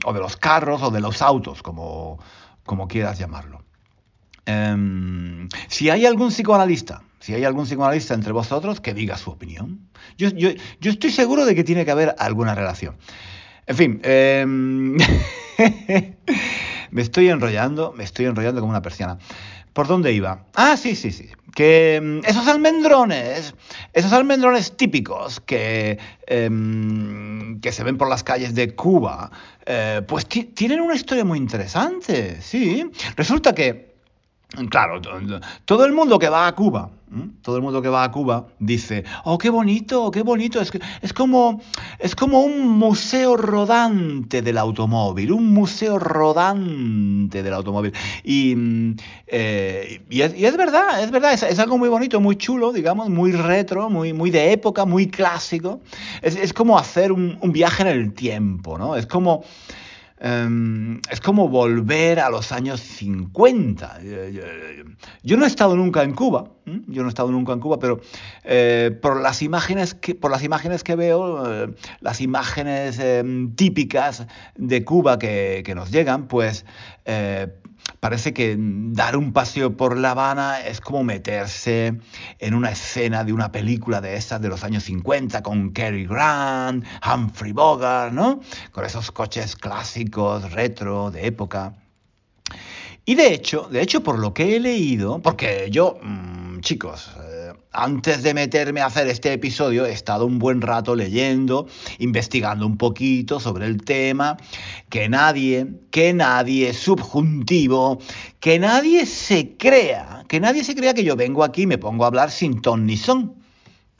o, 0.04 0.12
de 0.12 0.20
los 0.20 0.36
carros 0.36 0.82
o 0.82 0.90
de 0.90 1.00
los 1.00 1.20
autos, 1.20 1.62
como, 1.62 2.18
quieras 2.88 3.18
llamarlo. 3.18 3.64
Em, 4.46 5.48
si 5.68 5.90
hay 5.90 6.06
algún 6.06 6.30
psicoanalista, 6.30 7.02
si 7.20 7.34
hay 7.34 7.44
algún 7.44 7.66
psicoanalista 7.66 8.14
entre 8.14 8.32
vosotros, 8.32 8.80
que 8.80 8.94
diga 8.94 9.18
su 9.18 9.30
opinión. 9.30 9.90
Yo, 10.16 10.28
estoy 10.80 11.10
seguro 11.10 11.44
de 11.44 11.54
que 11.54 11.64
tiene 11.64 11.84
que 11.84 11.90
haber 11.90 12.14
alguna 12.18 12.54
relación. 12.54 12.96
En 13.66 13.76
fin, 13.76 14.00
em, 14.02 14.96
me 16.90 17.02
estoy 17.02 17.28
enrollando, 17.28 17.92
me 17.92 18.04
estoy 18.04 18.26
enrollando 18.26 18.60
como 18.60 18.70
una 18.70 18.82
persiana. 18.82 19.18
¿Por 19.72 19.86
dónde 19.86 20.12
iba? 20.12 20.46
Ah, 20.54 20.76
sí, 20.76 20.96
sí, 20.96 21.12
sí. 21.12 21.28
Que 21.54 22.00
mm, 22.02 22.26
esos 22.26 22.46
almendrones, 22.48 23.54
esos 23.92 24.12
almendrones 24.12 24.76
típicos 24.76 25.40
que, 25.40 25.98
em, 26.26 27.60
que 27.60 27.70
se 27.72 27.84
ven 27.84 27.96
por 27.96 28.08
las 28.08 28.24
calles 28.24 28.54
de 28.54 28.74
Cuba, 28.74 29.30
eh, 29.66 30.02
pues 30.06 30.26
tienen 30.26 30.80
una 30.80 30.94
historia 30.94 31.24
muy 31.24 31.38
interesante, 31.38 32.40
sí. 32.42 32.90
Resulta 33.16 33.54
que 33.54 33.89
Claro, 34.68 35.00
todo 35.64 35.84
el 35.84 35.92
mundo 35.92 36.18
que 36.18 36.28
va 36.28 36.48
a 36.48 36.54
Cuba, 36.56 36.90
todo 37.42 37.56
el 37.56 37.62
mundo 37.62 37.80
que 37.82 37.88
va 37.88 38.02
a 38.02 38.10
Cuba 38.10 38.48
dice, 38.58 39.04
oh, 39.24 39.38
qué 39.38 39.48
bonito, 39.48 40.10
qué 40.10 40.22
bonito, 40.22 40.60
es, 40.60 40.72
que, 40.72 40.80
es, 41.02 41.12
como, 41.12 41.60
es 42.00 42.16
como 42.16 42.40
un 42.40 42.66
museo 42.66 43.36
rodante 43.36 44.42
del 44.42 44.58
automóvil, 44.58 45.30
un 45.30 45.52
museo 45.52 46.00
rodante 46.00 47.44
del 47.44 47.54
automóvil. 47.54 47.92
Y, 48.24 48.56
eh, 49.28 50.02
y, 50.10 50.20
es, 50.20 50.56
verdad, 50.56 51.02
es 51.02 51.12
verdad, 51.12 51.32
es, 51.32 51.58
algo 51.60 51.78
muy 51.78 51.88
bonito, 51.88 52.20
muy 52.20 52.34
chulo, 52.34 52.72
digamos, 52.72 53.08
muy 53.08 53.30
retro, 53.30 53.88
muy, 53.88 54.12
muy 54.12 54.30
de 54.30 54.50
época, 54.50 54.84
muy 54.84 55.08
clásico. 55.08 55.80
Es, 56.22 56.52
como 56.52 56.76
hacer 56.76 57.12
un, 57.12 57.38
un 57.40 57.52
viaje 57.52 57.82
en 57.82 57.88
el 57.88 58.12
tiempo, 58.14 58.78
¿no? 58.78 58.96
Es 58.96 59.06
como... 59.06 59.44
Em, 60.22 61.00
es 61.10 61.18
como 61.18 61.48
volver 61.48 62.20
a 62.20 62.28
los 62.28 62.52
años 62.52 62.80
50. 62.80 64.00
Yo 65.22 65.36
no 65.38 65.44
he 65.44 65.48
estado 65.48 65.74
nunca 65.76 66.02
en 66.02 66.12
Cuba, 66.12 66.44
yo 66.66 67.00
no 67.00 67.08
he 67.08 67.08
estado 67.08 67.30
nunca 67.30 67.54
en 67.54 67.60
Cuba, 67.60 67.78
pero 67.78 68.00
eh, 68.44 68.94
por, 69.00 69.22
las 69.22 69.40
imágenes 69.40 69.94
que, 69.94 70.14
por 70.14 70.30
las 70.30 70.44
imágenes 70.44 70.84
que 70.84 70.94
veo, 70.94 71.50
eh, 71.50 71.74
las 72.00 72.20
imágenes 72.20 72.98
em, 72.98 73.54
típicas 73.54 74.26
de 74.56 74.84
Cuba 74.84 75.18
que, 75.18 75.62
que, 75.64 75.74
nos 75.74 75.90
llegan, 75.90 76.28
pues 76.28 76.66
eh, 77.06 77.48
Parece 78.00 78.32
que 78.32 78.56
dar 78.58 79.14
un 79.14 79.34
paseo 79.34 79.76
por 79.76 79.98
La 79.98 80.12
Habana 80.12 80.60
es 80.60 80.80
como 80.80 81.04
meterse 81.04 82.00
en 82.38 82.54
una 82.54 82.70
escena 82.70 83.24
de 83.24 83.34
una 83.34 83.52
película 83.52 84.00
de 84.00 84.16
esas 84.16 84.40
de 84.40 84.48
los 84.48 84.64
años 84.64 84.84
50 84.84 85.42
con 85.42 85.70
Cary 85.72 86.06
Grant, 86.06 86.86
Humphrey 87.06 87.52
Bogart, 87.52 88.14
¿no? 88.14 88.40
Con 88.72 88.86
esos 88.86 89.10
coches 89.12 89.54
clásicos, 89.54 90.50
retro, 90.52 91.10
de 91.10 91.26
época. 91.26 91.74
Y 93.04 93.16
de 93.16 93.34
hecho, 93.34 93.68
de 93.70 93.82
hecho, 93.82 94.02
por 94.02 94.18
lo 94.18 94.32
que 94.32 94.56
he 94.56 94.60
leído, 94.60 95.20
porque 95.20 95.68
yo, 95.70 95.98
mm, 96.02 96.60
chicos, 96.60 97.10
antes 97.72 98.22
de 98.22 98.34
meterme 98.34 98.80
a 98.80 98.86
hacer 98.86 99.06
este 99.06 99.32
episodio 99.32 99.86
he 99.86 99.92
estado 99.92 100.26
un 100.26 100.38
buen 100.38 100.60
rato 100.60 100.96
leyendo, 100.96 101.68
investigando 101.98 102.66
un 102.66 102.76
poquito 102.76 103.38
sobre 103.38 103.66
el 103.66 103.82
tema, 103.82 104.36
que 104.88 105.08
nadie, 105.08 105.66
que 105.90 106.12
nadie 106.12 106.74
subjuntivo, 106.74 108.00
que 108.40 108.58
nadie 108.58 109.06
se 109.06 109.56
crea, 109.56 110.24
que 110.28 110.40
nadie 110.40 110.64
se 110.64 110.74
crea 110.74 110.94
que 110.94 111.04
yo 111.04 111.16
vengo 111.16 111.44
aquí 111.44 111.62
y 111.62 111.66
me 111.66 111.78
pongo 111.78 112.04
a 112.04 112.08
hablar 112.08 112.30
sin 112.30 112.60
ton 112.60 112.86
ni 112.86 112.96
son. 112.96 113.34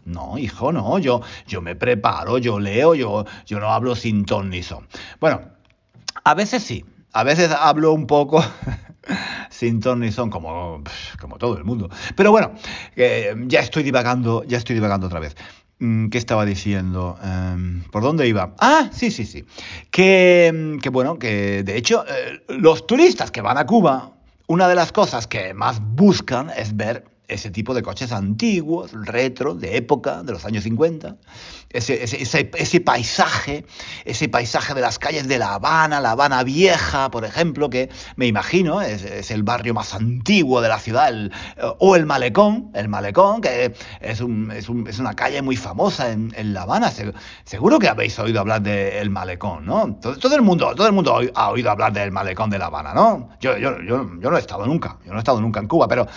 No, 0.05 0.39
hijo, 0.39 0.73
no, 0.73 0.99
yo, 0.99 1.21
yo 1.47 1.61
me 1.61 1.77
preparo, 1.77 2.39
yo 2.39 2.59
leo, 2.59 2.95
yo, 2.95 3.25
yo 3.47 3.61
no 3.61 3.73
hablo 3.73 3.95
sin 3.95 4.25
ton 4.25 4.51
ni 4.51 4.63
son. 4.63 4.89
Bueno, 5.21 5.43
a 6.25 6.35
veces 6.35 6.63
sí, 6.65 6.85
a 7.13 7.23
veces 7.23 7.51
hablo 7.53 7.93
un 7.93 8.07
poco 8.07 8.43
sin 9.61 9.79
ton 9.81 10.01
ni 10.01 10.11
son, 10.11 10.31
como, 10.31 10.83
como 11.21 11.37
todo 11.37 11.59
el 11.59 11.65
mundo. 11.65 11.91
Pero 12.17 12.31
bueno, 12.31 12.53
ya 12.97 13.61
estoy 13.61 13.83
divagando, 13.83 14.43
ya 14.45 14.57
estoy 14.57 14.75
divagando 14.75 15.07
otra 15.07 15.21
vez. 15.21 15.37
Mm, 15.81 16.09
¿Qué 16.09 16.17
estaba 16.17 16.47
diciendo? 16.47 17.19
Em, 17.23 17.83
¿Por 17.91 18.03
dónde 18.03 18.27
iba? 18.27 18.55
Ah, 18.59 18.89
sí, 18.91 19.11
sí, 19.11 19.27
sí. 19.27 19.45
Que, 19.91 20.79
que 20.83 20.89
bueno, 20.89 21.19
que 21.19 21.63
de 21.63 21.77
hecho 21.77 22.05
eh, 22.09 22.43
los 22.49 22.87
turistas 22.87 23.31
que 23.31 23.43
van 23.43 23.59
a 23.59 23.67
Cuba, 23.67 24.13
una 24.47 24.67
de 24.67 24.75
las 24.75 24.93
cosas 24.93 25.27
que 25.27 25.53
más 25.53 25.79
buscan 25.81 26.49
es 26.57 26.75
ver 26.75 27.05
ese 27.29 27.51
tipo 27.51 27.75
de 27.75 27.83
coches 27.83 28.13
antiguos, 28.13 28.93
retro, 28.93 29.55
de 29.55 29.77
época, 29.77 30.23
de 30.23 30.33
los 30.33 30.47
años 30.47 30.65
50, 30.65 31.17
ese, 31.73 32.03
ese, 32.03 32.81
paisaje, 32.81 33.65
ese 34.05 34.29
paisaje 34.29 34.75
de 34.75 34.81
las 34.81 34.99
calles 34.99 35.29
de 35.29 35.39
La 35.39 35.55
Habana, 35.55 36.01
La 36.01 36.13
Habana 36.13 36.43
Vieja, 36.43 37.11
por 37.11 37.25
ejemplo, 37.25 37.71
que 37.71 37.91
me 38.17 38.27
imagino 38.27 38.83
es, 38.83 39.31
el 39.31 39.45
barrio 39.45 39.73
más 39.73 39.95
antiguo 39.95 40.61
de 40.61 40.69
la 40.69 40.79
ciudad, 40.79 41.13
o 41.79 41.95
el 41.95 42.07
Malecón, 42.07 42.71
el 42.75 42.89
Malecón, 42.89 43.41
que 43.41 43.73
es, 44.01 44.21
un, 44.21 44.51
es 44.51 44.99
una 44.99 45.15
calle 45.15 45.43
muy 45.43 45.57
famosa 45.57 46.11
en, 46.11 46.31
La 46.53 46.63
Habana. 46.63 46.91
seguro 47.45 47.79
que 47.79 47.89
habéis 47.89 48.19
oído 48.19 48.41
hablar 48.41 48.63
del 48.63 49.11
Malecón, 49.11 49.65
¿no? 49.65 49.97
Todo, 50.01 50.35
el 50.35 50.43
mundo, 50.43 50.75
todo 50.75 50.89
el 50.89 50.93
mundo 50.93 51.21
ha 51.35 51.51
oído 51.51 51.71
hablar 51.71 51.93
del 51.93 52.11
Malecón 52.11 52.51
de 52.51 52.59
La 52.59 52.67
Habana, 52.67 52.93
¿no? 52.95 53.29
Yo, 53.41 53.57
yo, 53.57 53.81
yo, 53.83 54.11
yo 54.19 54.31
no 54.31 54.37
he 54.37 54.41
estado 54.41 54.67
nunca, 54.67 54.99
yo 55.05 55.13
no 55.13 55.19
he 55.19 55.21
estado 55.21 55.41
nunca 55.41 55.61
en 55.61 55.69
Cuba, 55.69 55.87
pero 55.87 56.09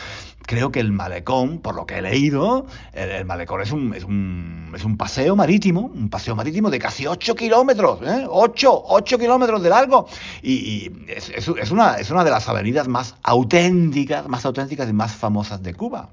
creo 0.45 0.71
que 0.71 0.79
el 0.79 0.91
malecón, 0.91 1.59
por 1.59 1.75
lo 1.75 1.85
que 1.85 1.97
he 1.97 2.01
leído, 2.01 2.65
el, 2.93 3.25
malecón 3.25 3.61
es 3.61 3.71
un, 3.71 3.93
es, 3.93 4.03
un, 4.03 4.71
es 4.75 4.83
un, 4.83 4.97
paseo 4.97 5.35
marítimo, 5.43 5.91
un 5.93 6.09
paseo 6.09 6.37
marítimo 6.37 6.69
de 6.69 6.79
casi 6.79 7.05
8 7.05 7.35
kilómetros, 7.35 7.99
¿eh? 8.01 8.25
8, 8.29 8.83
8 8.87 9.17
kilómetros 9.19 9.61
de 9.61 9.69
largo. 9.69 10.07
Y, 10.41 10.89
es, 11.09 11.47
una, 11.69 11.95
es 11.95 12.09
una 12.09 12.23
de 12.23 12.31
las 12.31 12.47
avenidas 12.47 12.87
más 12.87 13.15
auténticas, 13.23 14.25
más 14.29 14.45
auténticas 14.45 14.89
y 14.89 14.93
más 14.93 15.11
famosas 15.11 15.61
de 15.61 15.73
Cuba. 15.73 16.11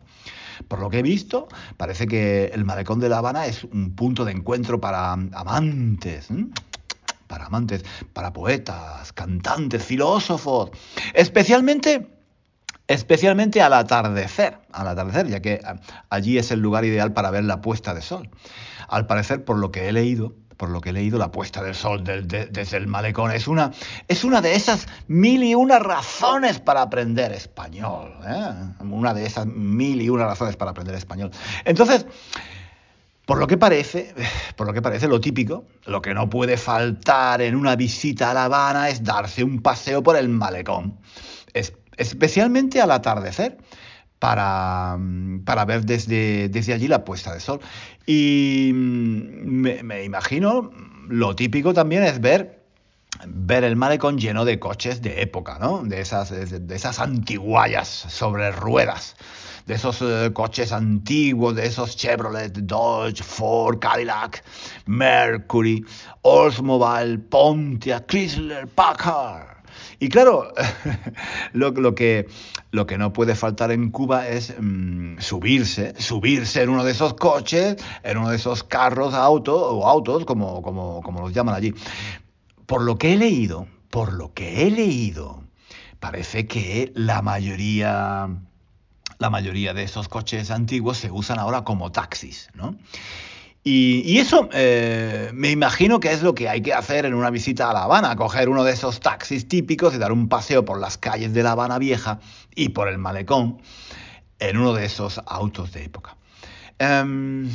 Por 0.66 0.80
lo 0.80 0.90
que 0.90 0.98
he 0.98 1.02
visto, 1.02 1.46
parece 1.76 2.08
que 2.08 2.46
el 2.46 2.64
malecón 2.64 2.98
de 2.98 3.08
La 3.08 3.18
Habana 3.18 3.46
es 3.46 3.62
un 3.62 3.94
punto 3.94 4.24
de 4.24 4.32
encuentro 4.32 4.80
para 4.80 5.12
amantes. 5.12 6.26
Para 7.28 7.46
amantes, 7.46 7.84
para 8.12 8.32
poetas, 8.32 9.12
cantantes, 9.12 9.84
filósofos, 9.84 10.70
especialmente 11.14 12.19
especialmente 12.90 13.62
al 13.62 13.72
atardecer, 13.72 14.58
al 14.72 14.88
atardecer, 14.88 15.28
ya 15.28 15.40
que 15.40 15.60
ah, 15.64 15.76
allí 16.10 16.38
es 16.38 16.50
el 16.50 16.58
lugar 16.58 16.84
ideal 16.84 17.12
para 17.12 17.30
ver 17.30 17.44
la 17.44 17.60
puesta 17.60 17.94
de 17.94 18.02
sol. 18.02 18.28
Al 18.88 19.06
parecer, 19.06 19.44
por 19.44 19.58
lo 19.58 19.70
que 19.70 19.88
he 19.88 19.92
leído, 19.92 20.34
por 20.56 20.70
lo 20.70 20.80
que 20.80 20.90
he 20.90 20.92
leído, 20.92 21.16
la 21.16 21.30
puesta 21.30 21.62
del 21.62 21.76
sol 21.76 22.02
desde 22.02 22.76
el 22.76 22.88
malecón 22.88 23.30
es 23.30 23.46
una, 23.46 23.70
es 24.08 24.24
una 24.24 24.40
de 24.40 24.56
esas 24.56 24.88
mil 25.06 25.44
y 25.44 25.54
una 25.54 25.78
razones 25.78 26.58
para 26.58 26.82
aprender 26.82 27.30
español. 27.30 28.12
¿eh? 28.26 28.74
Una 28.80 29.14
de 29.14 29.24
esas 29.24 29.46
mil 29.46 30.02
y 30.02 30.08
una 30.08 30.26
razones 30.26 30.56
para 30.56 30.72
aprender 30.72 30.96
español. 30.96 31.30
Entonces, 31.64 32.06
por 33.24 33.38
lo 33.38 33.46
que 33.46 33.56
parece, 33.56 34.12
por 34.56 34.66
lo 34.66 34.72
que 34.72 34.82
parece, 34.82 35.06
lo 35.06 35.20
típico, 35.20 35.64
lo 35.86 36.02
que 36.02 36.12
no 36.12 36.28
puede 36.28 36.56
faltar 36.56 37.40
en 37.40 37.54
una 37.54 37.76
visita 37.76 38.32
a 38.32 38.34
La 38.34 38.46
Habana 38.46 38.88
es 38.88 39.04
darse 39.04 39.44
un 39.44 39.62
paseo 39.62 40.02
por 40.02 40.16
el 40.16 40.28
malecón. 40.28 40.98
Especialmente 42.00 42.80
al 42.80 42.90
atardecer. 42.90 43.58
Para, 44.18 44.98
ver 45.66 45.86
desde, 45.86 46.50
desde, 46.50 46.74
allí 46.74 46.88
la 46.88 47.06
puesta 47.06 47.32
de 47.32 47.40
sol. 47.40 47.58
Y 48.04 48.70
me, 48.74 49.82
me, 49.82 50.04
imagino, 50.04 50.70
lo 51.08 51.34
típico 51.34 51.72
también 51.72 52.02
es 52.02 52.20
ver, 52.20 52.62
ver 53.26 53.64
el 53.64 53.76
malecón 53.76 54.18
lleno 54.18 54.44
de 54.44 54.58
coches 54.58 55.00
de 55.00 55.22
época, 55.22 55.58
¿no? 55.58 55.82
De 55.84 56.02
esas, 56.02 56.28
de 56.28 56.76
esas 56.76 57.00
antiguallas 57.00 57.88
sobre 57.88 58.50
ruedas 58.50 59.16
de 59.70 59.76
esos 59.76 60.02
eh, 60.02 60.32
coches 60.32 60.72
antiguos, 60.72 61.54
de 61.54 61.66
esos 61.66 61.96
Chevrolet, 61.96 62.52
Dodge, 62.52 63.22
Ford, 63.22 63.78
Cadillac, 63.78 64.42
Mercury, 64.86 65.84
Oldsmobile, 66.22 67.18
Pontiac, 67.18 68.06
Chrysler, 68.06 68.66
Packard. 68.66 69.49
Y 70.00 70.08
claro, 70.08 70.52
lo, 71.52 71.94
que, 71.94 72.26
no 72.98 73.12
puede 73.12 73.34
faltar 73.34 73.70
en 73.70 73.90
Cuba 73.90 74.26
es 74.26 74.54
mm, 74.58 75.18
subirse, 75.18 75.94
subirse 76.00 76.62
en 76.62 76.70
uno 76.70 76.84
de 76.84 76.92
esos 76.92 77.14
coches, 77.14 77.76
en 78.02 78.16
uno 78.16 78.30
de 78.30 78.36
esos 78.36 78.64
carros, 78.64 79.12
autos 79.12 79.60
o 79.62 79.86
autos, 79.86 80.24
como, 80.24 80.62
como 80.62 81.20
los 81.20 81.34
llaman 81.34 81.54
allí. 81.54 81.74
Por 82.64 82.82
lo 82.82 82.96
que 82.96 83.12
he 83.12 83.16
leído, 83.18 83.68
por 83.90 84.14
lo 84.14 84.32
que 84.32 84.66
he 84.66 84.70
leído, 84.70 85.44
parece 85.98 86.46
que 86.46 86.92
la 86.94 87.20
mayoría, 87.20 88.28
la 89.18 89.30
mayoría 89.30 89.74
de 89.74 89.82
esos 89.82 90.08
coches 90.08 90.50
antiguos 90.50 90.96
se 90.96 91.10
usan 91.10 91.38
ahora 91.38 91.62
como 91.62 91.92
taxis, 91.92 92.48
¿no? 92.54 92.78
Y, 93.62 94.18
eso 94.18 94.48
eh, 94.52 95.30
me 95.34 95.50
imagino 95.50 96.00
que 96.00 96.10
es 96.12 96.22
lo 96.22 96.34
que 96.34 96.48
hay 96.48 96.62
que 96.62 96.72
hacer 96.72 97.04
en 97.04 97.12
una 97.12 97.28
visita 97.28 97.68
a 97.68 97.74
La 97.74 97.82
Habana, 97.82 98.16
coger 98.16 98.48
uno 98.48 98.64
de 98.64 98.72
esos 98.72 99.00
taxis 99.00 99.48
típicos 99.48 99.94
y 99.94 99.98
dar 99.98 100.12
un 100.12 100.28
paseo 100.30 100.64
por 100.64 100.80
las 100.80 100.96
calles 100.96 101.34
de 101.34 101.42
La 101.42 101.52
Habana 101.52 101.78
Vieja 101.78 102.20
y 102.54 102.70
por 102.70 102.88
el 102.88 102.96
malecón 102.96 103.60
en 104.38 104.56
uno 104.56 104.72
de 104.72 104.86
esos 104.86 105.20
autos 105.26 105.72
de 105.72 105.84
época. 105.84 106.16
Em, 106.78 107.50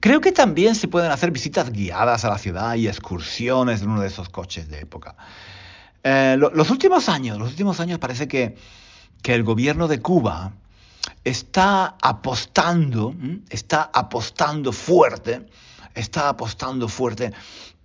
creo 0.00 0.22
que 0.22 0.32
también 0.32 0.74
se 0.74 0.88
pueden 0.88 1.10
hacer 1.10 1.32
visitas 1.32 1.70
guiadas 1.70 2.24
a 2.24 2.30
la 2.30 2.38
ciudad 2.38 2.74
y 2.76 2.88
excursiones 2.88 3.82
en 3.82 3.90
uno 3.90 4.00
de 4.00 4.08
esos 4.08 4.30
coches 4.30 4.70
de 4.70 4.80
época. 4.80 5.16
Eh, 6.02 6.38
los 6.38 6.70
últimos 6.70 7.10
años, 7.10 7.38
los 7.38 7.50
últimos 7.50 7.78
años 7.80 7.98
parece 7.98 8.26
que, 8.26 8.56
que 9.20 9.34
el 9.34 9.42
gobierno 9.42 9.86
de 9.86 10.00
Cuba 10.00 10.52
está 11.28 11.96
apostando, 12.00 13.14
está 13.50 13.90
apostando 13.92 14.72
fuerte, 14.72 15.46
está 15.94 16.30
apostando 16.30 16.88
fuerte 16.88 17.32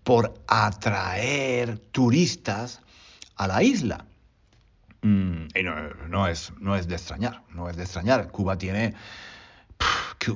por 0.03 0.33
atraer 0.47 1.77
turistas 1.91 2.81
a 3.35 3.47
la 3.47 3.63
isla. 3.63 4.05
Mm, 5.01 5.47
y 5.53 5.63
no, 6.09 6.27
es, 6.27 6.53
no 6.59 6.75
es 6.77 6.87
de 6.87 6.95
extrañar, 6.95 7.43
no 7.53 7.69
es 7.69 7.75
de 7.75 7.83
extrañar. 7.83 8.31
Cuba 8.31 8.57
tiene, 8.57 8.93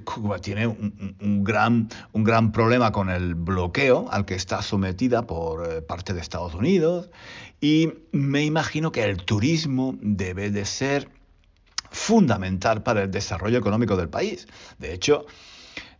Cuba 0.03 0.39
tiene 0.39 0.67
un, 0.67 1.43
gran, 1.45 1.87
un 2.11 2.23
gran 2.25 2.51
problema 2.51 2.91
con 2.91 3.09
el 3.09 3.35
bloqueo 3.35 4.07
al 4.11 4.25
que 4.25 4.35
está 4.35 4.61
sometida 4.61 5.25
por 5.25 5.65
eh, 5.65 5.81
parte 5.81 6.13
de 6.13 6.19
Estados 6.19 6.53
Unidos 6.53 7.09
y 7.61 7.93
me 8.11 8.43
imagino 8.43 8.91
que 8.91 9.03
el 9.03 9.23
turismo 9.23 9.95
debe 10.01 10.51
de 10.51 10.65
ser 10.65 11.16
fundamental 11.91 12.83
para 12.83 13.03
el 13.03 13.11
desarrollo 13.11 13.57
económico 13.57 13.95
del 13.95 14.09
país. 14.09 14.47
De 14.77 14.93
hecho, 14.93 15.25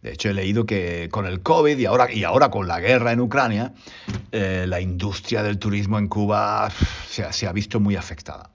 de 0.02 0.14
hecho, 0.14 0.30
he 0.30 0.34
leído 0.34 0.66
que 0.66 1.10
con 1.12 1.26
el 1.26 1.42
COVID 1.42 1.78
y 1.78 1.86
ahora, 1.86 2.12
y 2.12 2.24
ahora 2.24 2.52
con 2.52 2.68
la 2.68 2.80
guerra 2.80 3.12
en 3.12 3.20
Ucrania, 3.20 3.74
eh, 4.32 4.66
la 4.68 4.80
industria 4.80 5.42
del 5.42 5.58
turismo 5.58 5.98
en 5.98 6.08
Cuba 6.08 6.70
se, 7.08 7.32
se, 7.34 7.48
ha 7.48 7.52
visto 7.52 7.80
muy 7.80 7.96
afectada. 7.96 8.52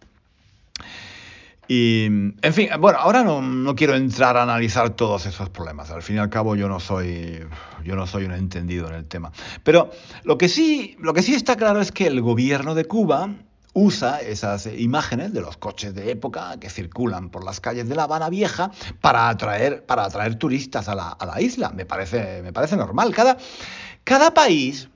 Y, 1.66 2.04
en 2.04 2.52
fin, 2.52 2.68
bueno, 2.78 2.98
ahora 2.98 3.24
no, 3.24 3.40
no, 3.40 3.74
quiero 3.74 3.94
entrar 3.94 4.36
a 4.36 4.42
analizar 4.42 4.90
todos 4.90 5.26
esos 5.26 5.48
problemas. 5.48 5.90
Al 5.90 6.02
fin 6.02 6.16
y 6.16 6.18
al 6.18 6.28
cabo, 6.28 6.54
yo 6.54 6.68
no 6.68 6.80
soy, 6.80 7.40
yo 7.84 7.96
no 7.96 8.06
soy 8.06 8.24
un 8.24 8.32
entendido 8.32 8.88
en 8.88 8.94
el 8.94 9.06
tema. 9.06 9.32
Pero 9.64 9.90
lo 10.24 10.38
que 10.38 10.48
sí, 10.48 10.96
lo 11.00 11.12
que 11.14 11.22
sí 11.22 11.34
está 11.34 11.56
claro 11.56 11.80
es 11.80 11.90
que 11.90 12.06
el 12.06 12.20
gobierno 12.20 12.74
de 12.74 12.84
Cuba 12.84 13.30
usa 13.74 14.20
esas 14.20 14.66
imágenes 14.66 15.32
de 15.32 15.40
los 15.40 15.56
coches 15.56 15.94
de 15.94 16.10
época 16.10 16.58
que 16.60 16.68
circulan 16.68 17.30
por 17.30 17.44
las 17.44 17.60
calles 17.60 17.88
de 17.88 17.94
La 17.94 18.04
Habana 18.04 18.28
Vieja 18.28 18.70
para 19.00 19.28
atraer, 19.28 19.84
para 19.86 20.04
atraer 20.04 20.34
turistas 20.36 20.88
a 20.88 20.94
la, 20.94 21.08
a 21.08 21.26
la 21.26 21.40
isla. 21.40 21.70
Me 21.70 21.86
parece, 21.86 22.42
me 22.42 22.52
parece 22.52 22.76
normal. 22.76 23.14
Cada, 23.14 23.38
cada 24.04 24.34
país, 24.34 24.88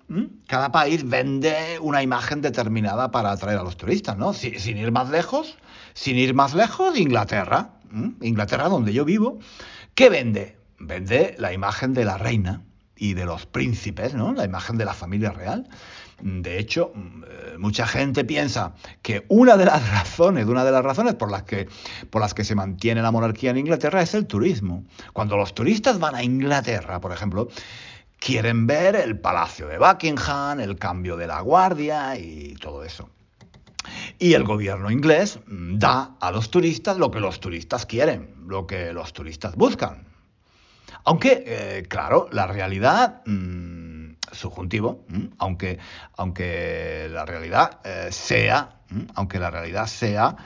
cada 0.49 0.73
país 0.73 1.09
vende 1.09 1.79
una 1.81 2.03
imagen 2.03 2.43
determinada 2.43 3.11
para 3.13 3.31
atraer 3.31 3.59
a 3.59 3.63
los 3.63 3.77
turistas, 3.77 4.17
¿no? 4.19 4.33
Sin, 4.33 4.77
ir 4.77 4.91
más 4.91 5.11
lejos, 5.11 5.57
sin 5.95 6.17
ir 6.17 6.35
más 6.35 6.55
lejos, 6.55 6.99
Inglaterra, 6.99 7.71
Inglaterra 8.21 8.69
donde 8.69 8.93
yo 8.93 9.05
vivo, 9.05 9.39
¿qué 9.95 10.11
vende? 10.11 10.59
Vende 10.79 11.37
la 11.39 11.53
imagen 11.53 11.95
de 11.95 12.05
la 12.05 12.19
reina 12.19 12.65
y 12.97 13.15
de 13.15 13.27
los 13.27 13.47
príncipes, 13.47 14.15
¿no? 14.15 14.33
La 14.33 14.45
imagen 14.45 14.77
de 14.77 14.85
la 14.85 14.95
familia 14.95 15.31
real. 15.31 15.69
De 16.23 16.59
hecho, 16.59 16.93
mm, 16.95 17.59
mucha 17.59 17.87
gente 17.87 18.25
piensa 18.25 18.75
que 19.03 19.25
una 19.29 19.57
de 19.57 19.67
las 19.67 19.91
razones, 19.91 20.47
una 20.47 20.65
de 20.65 20.73
las 20.73 20.85
razones 20.85 21.15
por 21.15 21.31
las 21.31 21.43
que 21.43 21.69
por 22.11 22.23
las 22.23 22.35
que 22.35 22.45
se 22.45 22.55
mantiene 22.55 23.03
la 23.03 23.11
monarquía 23.11 23.51
en 23.51 23.59
Inglaterra 23.59 24.03
es 24.03 24.15
el 24.15 24.27
turismo. 24.27 24.85
Cuando 25.13 25.37
los 25.37 25.55
turistas 25.55 25.99
van 25.99 26.15
a 26.15 26.23
Inglaterra, 26.23 27.01
por 27.01 27.13
ejemplo, 27.13 27.49
quieren 28.19 28.67
ver 28.67 28.97
el 28.97 29.19
palacio 29.19 29.69
de 29.69 29.79
Buckingham, 29.79 30.61
el 30.61 30.77
cambio 30.77 31.17
de 31.17 31.27
la 31.27 31.41
guardia 31.41 32.17
y 32.19 32.55
todo 32.55 32.85
eso. 32.85 33.11
Y 34.19 34.33
el 34.33 34.45
gobierno 34.45 34.91
inglés 34.91 35.39
mm, 35.47 35.79
da 35.79 36.17
a 36.21 36.31
los 36.31 36.51
turistas 36.51 36.97
lo 36.97 37.11
que 37.11 37.21
los 37.21 37.41
turistas 37.41 37.87
quieren, 37.87 38.35
lo 38.47 38.67
que 38.67 38.93
los 38.93 39.13
turistas 39.13 39.55
buscan. 39.55 40.07
Aunque, 41.05 41.45
eh, 41.47 41.85
claro, 41.89 42.29
la 42.33 42.47
realidad... 42.47 43.23
Mm, 43.27 43.66
subjuntivo, 44.37 45.05
aunque, 45.39 45.79
aunque 46.17 47.09
la 47.11 47.25
realidad 47.25 47.81
eh, 47.85 48.09
sea, 48.11 48.81
aunque 49.15 49.39
la 49.39 49.51
realidad 49.51 49.87
sea 49.87 50.37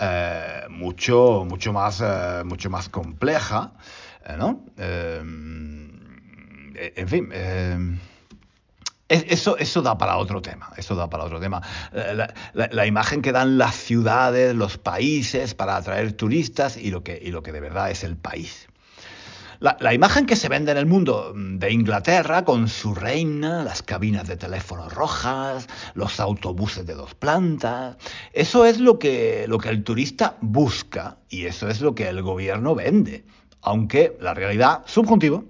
eh, 0.00 0.62
mucho, 0.70 1.44
mucho, 1.48 1.72
más, 1.72 2.00
eh, 2.00 2.42
mucho 2.44 2.70
más 2.70 2.88
compleja, 2.88 3.72
¿no? 4.38 4.64
en 6.96 7.08
fin. 7.08 7.30
Eso, 9.06 9.58
eso, 9.58 9.82
da 9.82 9.98
para 9.98 10.16
otro 10.16 10.40
tema, 10.40 10.72
eso 10.78 10.94
da 10.94 11.10
para 11.10 11.24
otro 11.24 11.38
tema. 11.38 11.60
La, 12.54 12.86
imagen 12.86 13.20
que 13.20 13.32
dan 13.32 13.58
las 13.58 13.74
ciudades, 13.74 14.54
los 14.56 14.78
países 14.78 15.54
para 15.54 15.76
atraer 15.76 16.14
turistas 16.14 16.78
y 16.78 16.90
lo 16.90 17.04
que, 17.04 17.20
y 17.22 17.30
lo 17.30 17.42
que 17.42 17.52
de 17.52 17.60
verdad 17.60 17.90
es 17.90 18.02
el 18.02 18.16
país. 18.16 18.66
La, 19.60 19.94
imagen 19.94 20.26
que 20.26 20.36
se 20.36 20.48
vende 20.48 20.72
en 20.72 20.78
el 20.78 20.86
mundo 20.86 21.32
de 21.34 21.72
Inglaterra 21.72 22.44
con 22.44 22.68
su 22.68 22.94
reina, 22.94 23.62
las 23.64 23.82
cabinas 23.82 24.26
de 24.26 24.36
teléfono 24.36 24.88
rojas, 24.88 25.68
los 25.94 26.20
autobuses 26.20 26.86
de 26.86 26.94
dos 26.94 27.14
plantas, 27.14 27.96
eso 28.32 28.64
es 28.64 28.80
lo 28.80 28.98
que, 28.98 29.46
lo 29.48 29.58
que 29.58 29.68
el 29.68 29.84
turista 29.84 30.36
busca 30.40 31.18
y 31.28 31.46
eso 31.46 31.68
es 31.68 31.80
lo 31.80 31.94
que 31.94 32.08
el 32.08 32.22
gobierno 32.22 32.74
vende. 32.74 33.24
Aunque 33.62 34.16
la 34.20 34.34
realidad, 34.34 34.82
subjuntivo, 34.86 35.44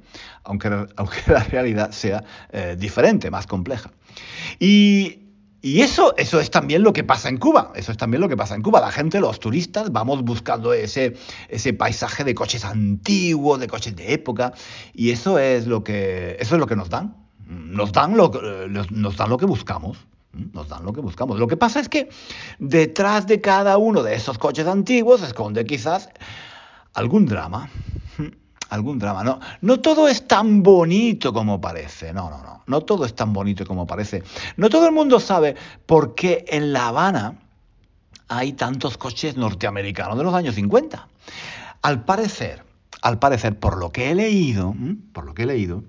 aunque, 0.44 0.86
aunque 0.96 1.16
la 1.26 1.42
realidad 1.42 1.90
sea 1.90 2.22
eh, 2.52 2.76
diferente, 2.78 3.30
más 3.30 3.46
compleja. 3.46 3.90
Y 4.60 5.23
y 5.64 5.80
eso, 5.80 6.14
eso 6.18 6.40
es 6.40 6.50
también 6.50 6.82
lo 6.82 6.92
que 6.92 7.04
pasa 7.04 7.30
en 7.30 7.38
Cuba. 7.38 7.72
Eso 7.74 7.90
es 7.90 7.96
también 7.96 8.20
lo 8.20 8.28
que 8.28 8.36
pasa 8.36 8.54
en 8.54 8.60
Cuba. 8.60 8.82
La 8.82 8.90
gente, 8.90 9.18
los 9.18 9.40
turistas, 9.40 9.90
vamos 9.92 10.22
buscando 10.22 10.74
ese, 10.74 11.16
ese 11.48 11.72
paisaje 11.72 12.22
de 12.22 12.34
coches 12.34 12.66
antiguos, 12.66 13.58
de 13.60 13.66
coches 13.66 13.96
de 13.96 14.12
época. 14.12 14.52
Y 14.92 15.08
eso 15.08 15.38
es 15.38 15.66
lo 15.66 15.82
que, 15.82 16.36
eso 16.38 16.56
es 16.56 16.60
lo 16.60 16.66
que 16.66 16.76
nos 16.76 16.90
dan. 16.90 17.16
Nos 17.46 17.92
dan 17.92 18.14
lo, 18.14 18.30
nos 18.90 19.16
dan 19.16 19.30
lo 19.30 19.38
que 19.38 19.46
buscamos. 19.46 19.96
Nos 20.34 20.68
dan 20.68 20.84
lo 20.84 20.92
que 20.92 21.00
buscamos. 21.00 21.38
Lo 21.38 21.46
que 21.46 21.56
pasa 21.56 21.80
es 21.80 21.88
que 21.88 22.10
detrás 22.58 23.26
de 23.26 23.40
cada 23.40 23.78
uno 23.78 24.02
de 24.02 24.16
esos 24.16 24.36
coches 24.36 24.66
antiguos 24.66 25.20
se 25.20 25.28
esconde 25.28 25.64
quizás 25.64 26.10
algún 26.92 27.24
drama 27.24 27.70
algún 28.74 28.98
drama. 28.98 29.24
No, 29.24 29.40
no 29.60 29.80
todo 29.80 30.08
es 30.08 30.26
tan 30.26 30.62
bonito 30.62 31.32
como 31.32 31.60
parece. 31.60 32.12
No, 32.12 32.30
no, 32.30 32.42
no. 32.42 32.62
No 32.66 32.80
todo 32.80 33.04
es 33.04 33.14
tan 33.14 33.32
bonito 33.32 33.66
como 33.66 33.86
parece. 33.86 34.22
No 34.56 34.70
todo 34.70 34.86
el 34.86 34.92
mundo 34.92 35.20
sabe 35.20 35.54
por 35.86 36.14
qué 36.14 36.44
en 36.48 36.72
La 36.72 36.88
Habana 36.88 37.38
hay 38.28 38.54
tantos 38.54 38.96
coches 38.96 39.36
norteamericanos 39.36 40.16
de 40.16 40.24
los 40.24 40.34
años 40.34 40.54
50. 40.54 41.08
Al 41.82 42.04
parecer, 42.04 42.64
al 43.02 43.18
parecer, 43.18 43.58
por 43.58 43.76
lo 43.76 43.92
que 43.92 44.10
he 44.10 44.14
leído, 44.14 44.74
por 45.12 45.26
lo 45.26 45.34
que 45.34 45.42
he 45.42 45.46
leído, 45.46 45.84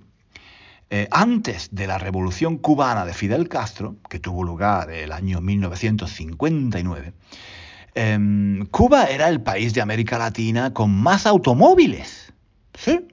eh, 0.90 1.08
antes 1.12 1.70
de 1.72 1.88
la 1.88 1.98
revolución 1.98 2.58
cubana 2.58 3.06
de 3.06 3.14
Fidel 3.14 3.50
Castro, 3.50 3.96
que 4.10 4.20
tuvo 4.20 4.44
lugar 4.44 4.92
el 4.92 5.12
año 5.12 5.42
1959, 5.42 7.14
em, 7.96 8.66
Cuba 8.68 9.06
era 9.06 9.30
el 9.30 9.42
país 9.42 9.74
de 9.74 9.82
América 9.82 10.18
Latina 10.18 10.74
con 10.74 10.92
más 10.92 11.26
automóviles. 11.26 12.25
¿Sí? 12.78 13.08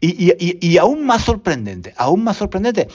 Y, 0.00 0.78
aún 0.78 1.04
más 1.04 1.24
sorprendente, 1.24 1.92
aún 1.96 2.24
más 2.24 2.38
sorprendente, 2.38 2.88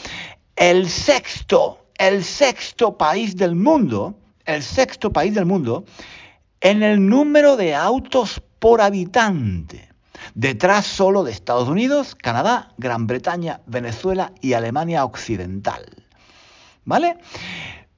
el 0.56 0.90
sexto, 0.90 1.86
el 1.98 2.24
sexto 2.24 2.98
país 2.98 3.36
del 3.36 3.56
mundo, 3.56 4.18
el 4.46 4.64
sexto 4.64 5.14
país 5.14 5.36
del 5.36 5.46
mundo, 5.46 5.86
en 6.62 6.82
el 6.82 7.08
número 7.08 7.58
de 7.58 7.76
autos 7.76 8.42
por 8.58 8.82
habitante. 8.82 9.90
Detrás 10.34 10.88
solo 10.88 11.24
de 11.24 11.32
Estados 11.32 11.70
Unidos, 11.70 12.16
Canadá, 12.16 12.74
Gran 12.78 13.06
Bretaña, 13.06 13.62
Venezuela 13.68 14.34
y 14.42 14.54
Alemania 14.54 15.06
Occidental. 15.06 15.86
¿Vale? 16.86 17.18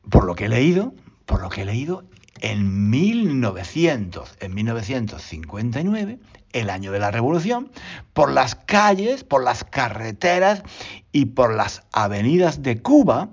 Por 0.09 0.25
lo 0.25 0.35
que 0.35 0.45
he 0.45 0.49
leído, 0.49 0.93
por 1.25 1.41
lo 1.41 1.49
que 1.49 1.61
he 1.61 1.65
leído, 1.65 2.03
en 2.41 2.89
1900, 2.89 4.37
en 4.39 4.53
1959, 4.53 6.19
el 6.53 6.69
año 6.69 6.91
de 6.91 6.99
la 6.99 7.11
revolución, 7.11 7.71
por 8.13 8.31
las 8.31 8.55
calles, 8.55 9.23
por 9.23 9.43
las 9.43 9.63
carreteras 9.63 10.63
y 11.11 11.25
por 11.25 11.53
las 11.53 11.83
avenidas 11.91 12.61
de 12.61 12.81
Cuba 12.81 13.29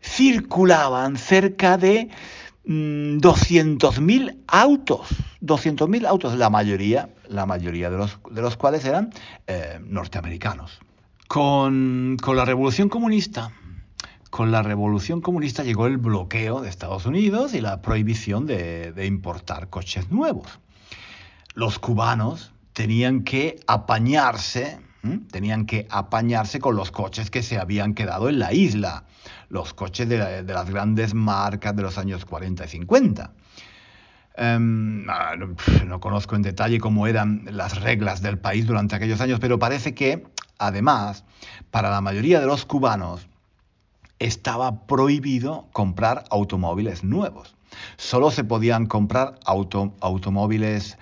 circulaban 0.00 1.16
cerca 1.16 1.76
de 1.76 2.08
200.000 2.64 4.00
mm, 4.00 4.38
autos, 4.46 5.08
200.000 5.40 6.06
autos, 6.06 6.36
la 6.36 6.50
mayoría, 6.50 7.08
la 7.28 7.46
mayoría 7.46 7.90
de 7.90 7.96
los, 7.96 8.18
de 8.30 8.42
los 8.42 8.56
cuales 8.56 8.84
eran 8.84 9.10
eh, 9.46 9.80
norteamericanos. 9.82 10.80
Con, 11.28 12.16
la 12.26 12.44
revolución 12.44 12.88
comunista, 12.88 13.52
con 14.30 14.50
la 14.50 14.62
revolución 14.62 15.20
comunista 15.20 15.62
llegó 15.62 15.86
el 15.86 15.98
bloqueo 15.98 16.60
de 16.60 16.68
Estados 16.68 17.06
Unidos 17.06 17.54
y 17.54 17.60
la 17.60 17.80
prohibición 17.82 18.46
de, 18.46 18.92
de 18.92 19.06
importar 19.06 19.68
coches 19.68 20.10
nuevos. 20.10 20.58
Los 21.54 21.78
cubanos 21.78 22.52
tenían 22.78 23.24
que 23.24 23.58
apañarse, 23.66 24.78
tenían 25.32 25.66
que 25.66 25.88
apañarse 25.90 26.60
con 26.60 26.76
los 26.76 26.92
coches 26.92 27.28
que 27.28 27.42
se 27.42 27.58
habían 27.58 27.92
quedado 27.92 28.28
en 28.28 28.38
la 28.38 28.52
isla, 28.52 29.02
los 29.48 29.74
coches 29.74 30.08
de, 30.08 30.44
las 30.44 30.70
grandes 30.70 31.12
marcas 31.12 31.74
de 31.74 31.82
los 31.82 31.98
años 31.98 32.24
40 32.24 32.66
y 32.66 32.68
50. 32.68 33.32
Em, 34.36 35.10
ah, 35.10 35.34
no, 35.88 35.98
conozco 35.98 36.36
en 36.36 36.42
detalle 36.42 36.78
cómo 36.78 37.08
eran 37.08 37.48
las 37.50 37.80
reglas 37.80 38.22
del 38.22 38.38
país 38.38 38.64
durante 38.64 38.94
aquellos 38.94 39.20
años, 39.20 39.40
pero 39.40 39.58
parece 39.58 39.92
que, 39.92 40.28
además, 40.58 41.24
para 41.72 41.90
la 41.90 42.00
mayoría 42.00 42.38
de 42.38 42.46
los 42.46 42.64
cubanos 42.64 43.26
estaba 44.20 44.86
prohibido 44.86 45.66
comprar 45.72 46.22
automóviles 46.30 47.02
nuevos. 47.02 47.56
Solo 47.96 48.30
se 48.30 48.44
podían 48.44 48.86
comprar 48.86 49.38
automóviles 49.44 50.96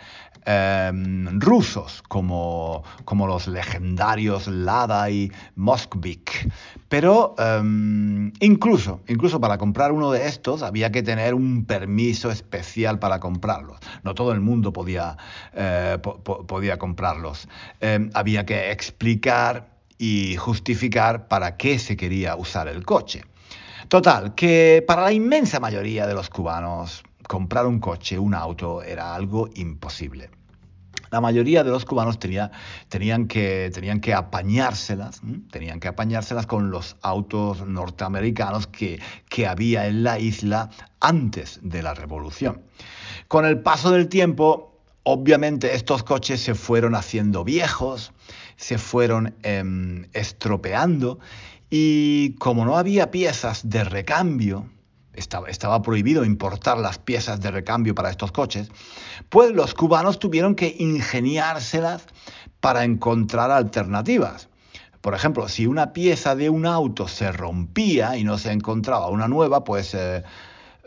Em, 0.49 1.41
rusos, 1.41 2.05
como, 2.07 2.85
como, 3.05 3.27
los 3.27 3.49
legendarios 3.49 4.47
Lada 4.47 5.11
y 5.11 5.33
Moskvik. 5.57 6.49
Pero 6.89 7.35
em, 7.37 8.33
incluso, 8.39 9.01
incluso 9.09 9.41
para 9.41 9.59
comprar 9.59 9.91
uno 9.91 10.13
de 10.13 10.29
estos 10.29 10.63
había 10.63 10.93
que 10.93 11.03
tener 11.03 11.35
un 11.35 11.65
permiso 11.65 12.31
especial 12.31 13.01
para 13.01 13.19
comprarlos. 13.19 13.81
No 14.05 14.15
todo 14.15 14.31
el 14.31 14.41
mundo 14.41 14.73
podía, 14.73 15.17
eh, 15.53 15.99
podía 16.23 16.79
comprarlos. 16.79 17.49
Em, 17.81 18.11
había 18.15 18.47
que 18.47 18.71
explicar 18.71 19.67
y 19.99 20.37
justificar 20.37 21.27
para 21.27 21.57
qué 21.57 21.81
se 21.81 21.97
quería 21.97 22.37
usar 22.37 22.69
el 22.69 22.85
coche. 22.85 23.25
Total, 23.89 24.37
que 24.37 24.85
para 24.87 25.03
la 25.03 25.13
inmensa 25.13 25.59
mayoría 25.59 26.07
de 26.07 26.15
los 26.15 26.31
cubanos 26.31 27.03
comprar 27.27 27.67
un 27.67 27.81
coche, 27.81 28.19
un 28.19 28.35
auto, 28.35 28.83
era 28.83 29.15
algo 29.15 29.49
imposible. 29.55 30.31
La 31.11 31.21
mayoría 31.21 31.63
de 31.63 31.71
los 31.71 31.85
cubanos 31.85 32.19
tenía, 32.19 32.51
tenían, 32.89 33.27
que, 33.29 33.71
apañárselas, 34.15 35.21
tenían 35.51 35.79
que 35.79 35.89
apañárselas 35.89 36.47
con 36.47 36.71
los 36.71 36.97
autos 37.03 37.65
norteamericanos 37.67 38.67
que, 38.67 39.01
que 39.29 39.47
había 39.47 39.87
en 39.87 40.03
la 40.03 40.19
isla 40.19 40.71
antes 41.01 41.61
de 41.63 41.83
la 41.83 41.95
revolución. 41.95 42.63
Con 43.29 43.45
el 43.45 43.61
paso 43.61 43.93
del 43.93 44.09
tiempo, 44.09 44.81
obviamente 45.05 45.75
estos 45.75 46.03
coches 46.03 46.41
se 46.41 46.55
fueron 46.55 46.95
haciendo 46.95 47.45
viejos, 47.45 48.13
se 48.57 48.77
fueron 48.79 49.35
em, 49.43 50.07
estropeando 50.13 51.21
y 51.71 52.35
como 52.35 52.65
no 52.65 52.77
había 52.77 53.11
piezas 53.11 53.69
de 53.69 53.85
recambio, 53.85 54.69
estaba, 55.17 55.83
prohibido 55.83 56.25
importar 56.25 56.79
las 56.79 56.99
piezas 56.99 57.41
de 57.41 57.51
recambio 57.51 57.95
para 57.95 58.11
estos 58.11 58.33
coches, 58.33 58.71
pues 59.29 59.53
los 59.53 59.75
cubanos 59.75 60.19
tuvieron 60.19 60.55
que 60.55 60.77
ingeniárselas 60.79 62.07
para 62.61 62.85
encontrar 62.85 63.51
alternativas. 63.51 64.49
Por 65.01 65.15
ejemplo, 65.15 65.49
si 65.49 65.67
una 65.67 65.93
pieza 65.93 66.35
de 66.35 66.51
un 66.51 66.67
auto 66.67 67.07
se 67.07 67.31
rompía 67.31 68.17
y 68.17 68.25
no 68.25 68.39
se 68.39 68.51
encontraba 68.51 69.09
una 69.09 69.29
nueva, 69.29 69.63
pues 69.63 69.95
eh, 69.95 70.25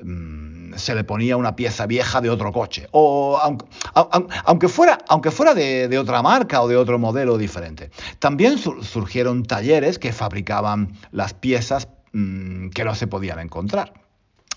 mm, 0.04 0.74
se 0.76 0.94
le 0.94 1.06
ponía 1.06 1.38
una 1.38 1.56
pieza 1.56 1.86
vieja 1.86 2.20
de 2.20 2.30
otro 2.30 2.52
coche. 2.52 2.88
O 2.92 3.40
aunque, 4.44 4.68
fuera, 4.68 4.98
aunque 5.08 5.32
fuera 5.32 5.54
de, 5.54 5.98
otra 5.98 6.22
marca 6.22 6.62
o 6.62 6.68
de 6.68 6.76
otro 6.76 7.00
modelo 7.00 7.38
diferente. 7.38 7.92
También 8.20 8.58
surgieron 8.58 9.44
talleres 9.44 10.00
que 10.00 10.12
fabricaban 10.12 10.98
las 11.12 11.34
piezas 11.34 11.88
mm, 12.12 12.72
que 12.72 12.84
no 12.84 12.96
se 12.96 13.08
podían 13.08 13.40
encontrar. 13.40 13.94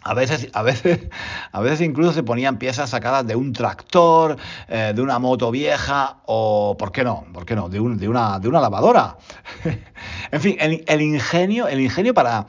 A 0.04 0.14
veces, 0.14 0.48
a, 0.52 0.62
veces, 0.62 1.08
a 1.52 1.60
veces 1.60 1.80
incluso 1.82 2.12
se 2.12 2.22
ponían 2.22 2.58
piezas 2.58 2.90
sacadas 2.90 3.26
de 3.26 3.36
un 3.36 3.52
tractor, 3.52 4.36
eh, 4.68 4.92
de 4.94 5.02
una 5.02 5.18
moto 5.18 5.50
vieja 5.50 6.18
o, 6.26 6.76
¿por 6.78 6.92
qué 6.92 7.04
no? 7.04 7.26
¿Por 7.32 7.44
qué 7.44 7.54
no? 7.54 7.68
De, 7.68 7.78
de, 7.78 8.08
una, 8.08 8.38
de 8.38 8.48
una 8.48 8.60
lavadora. 8.60 9.16
en 10.30 10.40
fin, 10.40 10.56
el, 10.58 11.00
ingenio, 11.00 11.68
el 11.68 11.80
ingenio 11.80 12.14
para, 12.14 12.46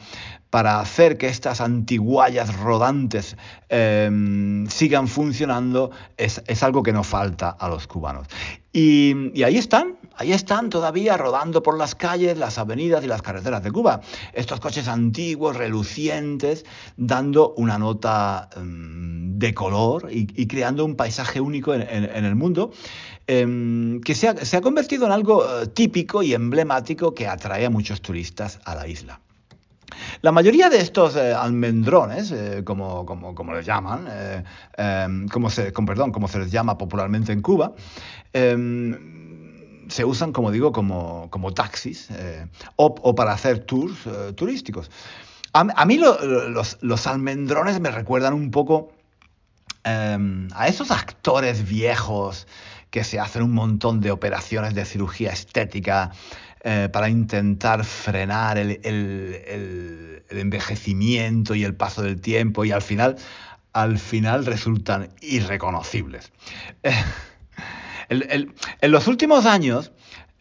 para 0.53 0.79
hacer 0.79 1.17
que 1.17 1.29
estas 1.29 1.61
antiguallas 1.61 2.55
rodantes 2.57 3.37
em, 3.69 4.67
sigan 4.67 5.07
funcionando 5.07 5.89
es, 6.15 6.61
algo 6.61 6.83
que 6.83 6.93
no 6.93 7.03
falta 7.03 7.49
a 7.49 7.67
los 7.67 7.87
cubanos. 7.87 8.27
Y, 8.71 9.41
ahí 9.43 9.57
están, 9.57 9.97
ahí 10.15 10.31
están 10.31 10.69
todavía 10.69 11.17
rodando 11.17 11.63
por 11.63 11.75
las 11.75 11.95
calles, 11.95 12.37
las 12.37 12.59
avenidas 12.59 13.03
y 13.03 13.07
las 13.07 13.23
carreteras 13.23 13.63
de 13.63 13.71
Cuba. 13.71 14.01
Estos 14.31 14.59
coches 14.59 14.87
antiguos, 14.87 15.57
relucientes, 15.57 16.65
dando 16.97 17.55
una 17.57 17.79
nota 17.79 18.47
em, 18.55 19.39
de 19.39 19.55
color 19.55 20.09
y, 20.11 20.45
creando 20.45 20.85
un 20.85 20.95
paisaje 20.95 21.41
único 21.41 21.73
en, 21.73 21.81
el 21.81 22.35
mundo. 22.35 22.71
Em, 23.25 24.01
que 24.01 24.13
se 24.13 24.27
ha, 24.27 24.45
se 24.45 24.55
ha 24.55 24.61
convertido 24.61 25.07
en 25.07 25.13
algo 25.13 25.43
eh, 25.43 25.65
típico 25.65 26.21
y 26.21 26.35
emblemático 26.35 27.15
que 27.15 27.25
atrae 27.27 27.65
a 27.65 27.71
muchos 27.71 28.03
turistas 28.03 28.59
a 28.65 28.75
la 28.75 28.87
isla. 28.87 29.22
La 30.21 30.31
mayoría 30.31 30.69
de 30.69 30.77
estos 30.77 31.15
eh, 31.15 31.33
almendrones, 31.33 32.31
eh, 32.31 32.63
como, 32.63 33.05
como, 33.05 33.53
les 33.53 33.65
llaman, 33.65 34.07
eh, 34.09 34.43
em, 34.77 35.27
como 35.27 35.49
se, 35.49 35.71
perdón, 35.71 36.11
como 36.11 36.27
se 36.27 36.39
les 36.39 36.51
llama 36.51 36.77
popularmente 36.77 37.31
en 37.31 37.41
Cuba, 37.41 37.73
em, 38.31 39.89
se 39.89 40.05
usan, 40.05 40.31
como 40.31 40.51
digo, 40.51 40.71
como, 40.71 41.29
como 41.29 41.53
taxis 41.53 42.09
o, 42.77 43.15
para 43.15 43.33
hacer 43.33 43.59
tours 43.59 43.97
turísticos. 44.35 44.89
A, 45.53 45.85
mí 45.85 45.97
los, 45.97 46.77
los, 46.81 47.07
almendrones 47.07 47.79
me 47.79 47.91
recuerdan 47.91 48.33
un 48.33 48.49
poco 48.49 48.91
em, 49.83 50.47
a 50.55 50.67
esos 50.67 50.89
actores 50.89 51.67
viejos 51.67 52.47
que 52.93 53.03
se 53.03 53.19
hacen 53.19 53.41
un 53.41 53.53
montón 53.53 54.01
de 54.01 54.11
operaciones 54.11 54.75
de 54.75 54.85
cirugía 54.85 55.31
estética 55.31 56.11
eh, 56.63 56.89
para 56.91 57.09
intentar 57.09 57.83
frenar 57.83 58.57
el, 58.57 58.79
envejecimiento 60.29 61.55
y 61.55 61.63
el 61.63 61.75
paso 61.75 62.01
del 62.01 62.19
tiempo 62.21 62.65
y 62.65 62.71
al 62.71 62.81
final, 62.81 63.17
al 63.73 63.99
final 63.99 64.45
resultan 64.45 65.09
irreconocibles. 65.21 66.31
en 68.09 68.91
los 68.91 69.07
últimos 69.07 69.45
años, 69.45 69.91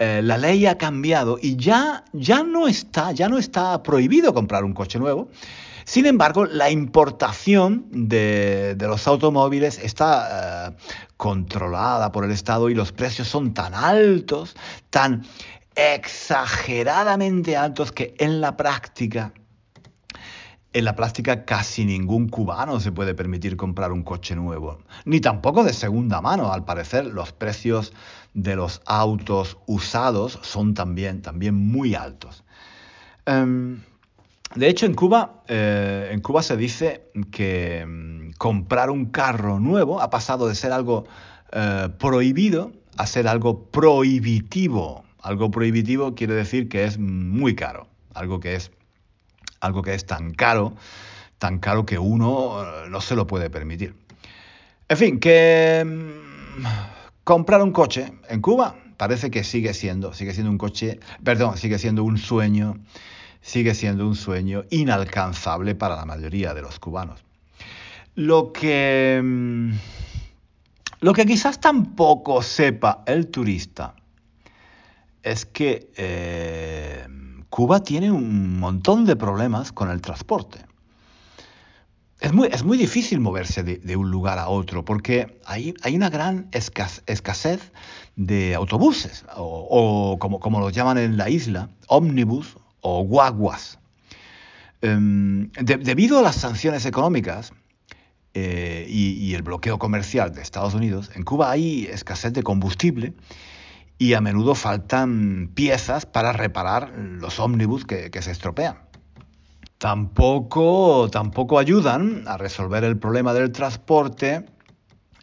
eh, 0.05 0.21
la 0.21 0.37
ley 0.37 0.67
ha 0.67 0.79
cambiado 0.79 1.39
y 1.41 1.55
ya, 1.55 2.03
ya, 2.13 2.43
no 2.43 2.67
está, 2.67 3.13
ya 3.13 3.29
no 3.29 3.39
está 3.39 3.85
prohibido 3.85 4.35
comprar 4.35 4.65
un 4.65 4.73
coche 4.73 4.99
nuevo. 4.99 5.29
Sin 5.85 6.07
embargo, 6.07 6.45
la 6.45 6.71
importación 6.71 7.87
de, 7.91 8.77
los 8.81 9.07
automóviles 9.07 9.79
está 9.79 10.71
eh, 10.71 10.77
controlada 11.17 12.11
por 12.11 12.25
el 12.25 12.33
Estado 12.33 12.69
y 12.69 12.75
los 12.75 12.91
precios 12.91 13.29
son 13.29 13.55
tan 13.55 13.75
altos, 13.75 14.57
tan 14.91 15.25
exageradamente 15.77 17.57
altos 17.57 17.93
que 17.93 18.15
en 18.19 18.41
la 18.41 18.57
práctica, 18.57 19.33
en 20.73 20.85
la 20.85 20.97
práctica 20.97 21.45
casi 21.45 21.85
ningún 21.85 22.29
cubano 22.29 22.81
se 22.81 22.93
puede 22.93 23.15
permitir 23.15 23.57
comprar 23.57 23.93
un 23.93 24.03
coche 24.03 24.35
nuevo, 24.35 24.79
ni 25.05 25.21
tampoco 25.21 25.65
de 25.65 25.73
segunda 25.73 26.21
mano. 26.21 26.53
Al 26.53 26.65
parecer 26.65 27.07
los 27.07 27.33
precios 27.33 27.93
de 28.35 28.57
los 28.57 28.81
autos 28.87 29.59
usados 29.67 30.39
son 30.43 30.75
también, 30.75 31.23
también 31.23 31.55
muy 31.55 31.95
altos. 31.95 32.45
Em, 33.27 33.83
de 34.55 34.69
hecho, 34.69 34.87
en 34.87 34.95
Cuba, 34.95 35.43
eh, 35.49 36.11
en 36.13 36.21
Cuba 36.21 36.43
se 36.43 36.57
dice 36.57 37.11
que 37.31 37.87
mm, 37.87 38.33
comprar 38.39 38.91
un 38.91 39.07
carro 39.07 39.61
nuevo 39.61 40.01
ha 40.01 40.11
pasado 40.11 40.49
de 40.49 40.55
ser 40.55 40.73
algo 40.73 41.05
eh, 41.53 41.89
prohibido 41.99 42.73
a 42.97 43.07
ser 43.07 43.29
algo 43.29 43.71
prohibitivo. 43.71 45.05
Algo 45.23 45.53
prohibitivo 45.53 46.17
quiere 46.17 46.35
decir 46.35 46.69
que 46.69 46.85
es 46.85 46.99
muy 46.99 47.55
caro, 47.55 47.87
algo 48.13 48.41
que 48.41 48.57
es, 48.57 48.73
algo 49.61 49.83
que 49.83 49.95
es 49.95 50.05
tan 50.05 50.35
caro, 50.35 50.75
tan 51.39 51.61
caro 51.61 51.87
que 51.87 51.97
uno 51.97 52.61
eh, 52.63 52.89
no 52.91 53.01
se 53.01 53.15
lo 53.15 53.27
puede 53.29 53.49
permitir. 53.49 53.95
En 54.89 54.97
fin, 54.97 55.21
que 55.21 55.85
mm, 55.87 56.63
comprar 57.23 57.63
un 57.63 57.71
coche 57.71 58.13
en 58.29 58.41
Cuba 58.41 58.75
parece 58.97 59.31
que 59.31 59.45
sigue 59.45 59.75
siendo, 59.75 60.13
sigue 60.13 60.35
siendo 60.35 60.51
un 60.51 60.59
coche, 60.59 60.99
perdón, 61.23 61.57
sigue 61.57 61.79
siendo 61.79 62.03
un 62.03 62.19
sueño, 62.19 62.79
sigue 63.41 63.77
siendo 63.77 64.09
un 64.09 64.17
sueño 64.17 64.65
inalcanzable 64.71 65.77
para 65.77 65.95
la 65.95 66.05
mayoría 66.05 66.53
de 66.53 66.63
los 66.63 66.81
cubanos. 66.81 67.25
Lo 68.17 68.53
que, 68.53 69.21
mm, 69.23 69.71
lo 71.01 71.13
que 71.13 71.27
quizás 71.27 71.61
tampoco 71.61 72.43
sepa 72.43 73.05
el 73.07 73.29
turista 73.29 73.95
es 75.23 75.47
que 75.47 75.91
eh, 75.97 77.07
Cuba 77.49 77.83
tiene 77.83 78.11
un 78.11 78.59
montón 78.59 79.05
de 79.05 79.17
problemas 79.17 79.73
con 79.73 79.91
el 79.91 80.01
transporte. 80.01 80.59
Es 82.21 82.33
muy, 82.33 82.49
es 82.53 82.63
muy 82.63 82.79
difícil 82.79 83.19
moverse 83.19 83.65
de, 83.65 83.97
un 83.97 84.11
lugar 84.11 84.39
a 84.39 84.49
otro 84.49 84.85
porque 84.85 85.41
hay, 85.45 85.75
hay 85.83 85.97
una 85.97 86.09
gran 86.09 86.49
escasez 86.53 87.73
de 88.15 88.55
autobuses 88.55 89.25
o, 89.35 90.17
como, 90.21 90.39
como 90.39 90.61
los 90.61 90.73
llaman 90.73 90.99
en 90.99 91.17
la 91.17 91.29
isla, 91.29 91.69
ómnibus 91.89 92.57
o 92.81 93.03
guaguas. 93.03 93.81
Em, 94.83 95.51
debido 95.53 96.19
a 96.19 96.23
las 96.23 96.37
sanciones 96.37 96.87
económicas 96.87 97.53
eh, 98.35 98.87
y, 98.89 99.35
el 99.35 99.43
bloqueo 99.43 99.79
comercial 99.79 100.33
de 100.33 100.43
Estados 100.43 100.75
Unidos, 100.75 101.11
en 101.15 101.23
Cuba 101.23 101.51
hay 101.51 101.87
escasez 101.87 102.33
de 102.33 102.43
combustible 102.43 103.15
y 103.99 104.15
a 104.15 104.21
menudo 104.21 104.55
faltan 104.55 105.51
piezas 105.55 106.07
para 106.07 106.33
reparar 106.33 106.93
los 106.97 107.39
ómnibus 107.39 107.85
que, 107.85 108.11
se 108.21 108.31
estropean. 108.31 108.79
Tampoco, 109.79 111.09
tampoco 111.11 111.59
ayudan 111.59 112.25
a 112.27 112.37
resolver 112.37 112.85
el 112.85 112.99
problema 112.99 113.33
del 113.35 113.53
transporte 113.53 114.45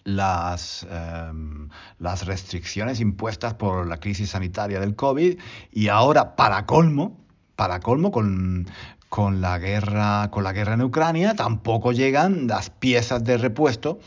las, 0.03 0.88
em, 0.89 1.69
las 1.97 2.25
restricciones 2.25 2.99
impuestas 2.99 3.53
por 3.53 3.88
la 3.88 3.97
crisis 3.97 4.32
sanitaria 4.32 4.79
del 4.79 4.95
COVID 4.95 5.38
y 5.71 5.88
ahora, 5.88 6.36
para 6.36 6.65
colmo, 6.65 7.17
para 7.55 7.79
colmo, 7.79 8.12
con, 8.12 8.67
con, 9.10 9.41
la 9.41 9.60
guerra, 9.60 10.29
con 10.32 10.43
la 10.43 10.53
guerra 10.53 10.73
en 10.75 10.82
Ucrania, 10.82 11.36
tampoco 11.36 11.91
llegan 11.91 12.47
las 12.47 12.69
piezas 12.69 13.23
de 13.23 13.38
repuesto 13.38 13.99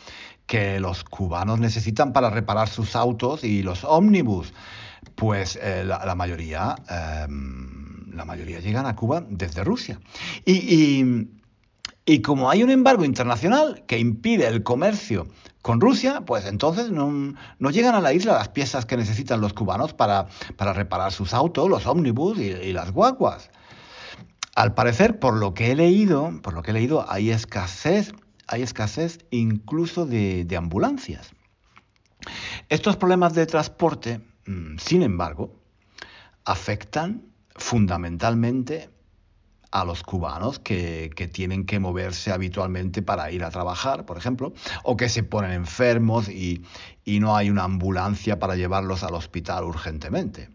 que 0.53 0.81
los 0.81 1.03
cubanos 1.03 1.61
necesitan 1.61 2.13
para 2.13 2.29
reparar 2.29 2.69
sus 2.69 2.95
autos 2.95 3.43
y 3.43 3.63
los 3.63 3.85
ómnibus. 3.85 4.53
Pues 5.15 5.59
eh, 5.63 5.83
la, 5.83 6.15
mayoría, 6.15 6.77
em, 6.91 8.15
la 8.15 8.27
mayoría 8.27 8.61
llegan 8.61 8.85
a 8.85 8.95
Cuba 8.95 9.25
desde 9.27 9.65
Rusia. 9.65 9.99
Y, 10.45 12.21
como 12.23 12.51
hay 12.51 12.63
un 12.63 12.71
embargo 12.71 13.07
internacional 13.07 13.83
que 13.87 13.99
impide 13.99 14.47
el 14.47 14.63
comercio 14.63 15.27
con 15.63 15.81
Rusia, 15.81 16.21
pues 16.21 16.45
entonces 16.45 16.91
no, 16.91 17.35
llegan 17.71 17.95
a 17.95 18.03
la 18.03 18.13
isla 18.13 18.35
las 18.35 18.51
piezas 18.51 18.85
que 18.85 18.99
necesitan 18.99 19.41
los 19.41 19.55
cubanos 19.55 19.95
para, 19.95 20.27
reparar 20.59 21.13
sus 21.13 21.33
autos, 21.33 21.71
los 21.71 21.87
ómnibus 21.87 22.37
y, 22.37 22.51
y, 22.51 22.75
las 22.75 22.93
guaguas. 22.93 23.51
Al 24.55 24.75
parecer, 24.75 25.19
por 25.19 25.33
lo 25.33 25.55
que 25.55 25.73
he 25.73 25.75
leído, 25.75 26.31
por 26.43 26.53
lo 26.53 26.61
que 26.61 26.73
he 26.73 26.75
leído, 26.75 27.07
hay 27.11 27.31
escasez 27.31 28.13
hay 28.53 28.63
escasez 28.63 29.25
incluso 29.31 30.05
de, 30.05 30.47
ambulancias. 30.57 31.33
Estos 32.69 32.97
problemas 32.97 33.35
de 33.35 33.47
transporte, 33.47 34.21
mm, 34.47 34.77
sin 34.77 35.03
embargo, 35.03 35.59
afectan 36.45 37.23
fundamentalmente 37.57 38.91
a 39.71 39.87
los 39.87 40.03
cubanos 40.03 40.59
que, 40.59 41.11
tienen 41.33 41.65
que 41.65 41.79
moverse 41.79 42.31
habitualmente 42.31 43.01
para 43.01 43.31
ir 43.31 43.43
a 43.43 43.51
trabajar, 43.51 44.05
por 44.05 44.19
ejemplo, 44.19 44.53
o 44.85 44.99
que 44.99 45.09
se 45.09 45.23
ponen 45.23 45.53
enfermos 45.53 46.29
y, 46.29 46.63
y 47.07 47.21
no 47.21 47.35
hay 47.35 47.49
una 47.49 47.65
ambulancia 47.65 48.39
para 48.39 48.55
llevarlos 48.55 49.03
al 49.03 49.15
hospital 49.15 49.65
urgentemente. 49.65 50.51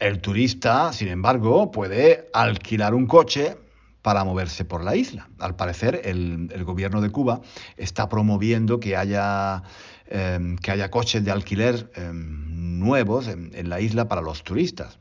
El 0.00 0.20
turista, 0.20 0.92
sin 0.92 1.06
embargo, 1.06 1.70
puede 1.70 2.28
alquilar 2.34 2.94
un 2.94 3.06
coche 3.06 3.56
para 4.02 4.24
moverse 4.24 4.64
por 4.64 4.82
la 4.82 4.96
isla. 4.96 5.28
Al 5.38 5.56
parecer, 5.56 6.02
el, 6.04 6.64
gobierno 6.64 7.00
de 7.00 7.10
Cuba 7.10 7.40
está 7.76 8.08
promoviendo 8.08 8.80
que 8.80 8.96
haya, 8.96 9.62
em, 10.06 10.56
que 10.58 10.72
haya 10.72 10.90
coches 10.90 11.24
de 11.24 11.30
alquiler 11.30 11.90
em, 11.94 12.78
nuevos 12.80 13.28
en, 13.28 13.68
la 13.68 13.80
isla 13.80 14.08
para 14.08 14.20
los 14.20 14.42
turistas. 14.42 14.98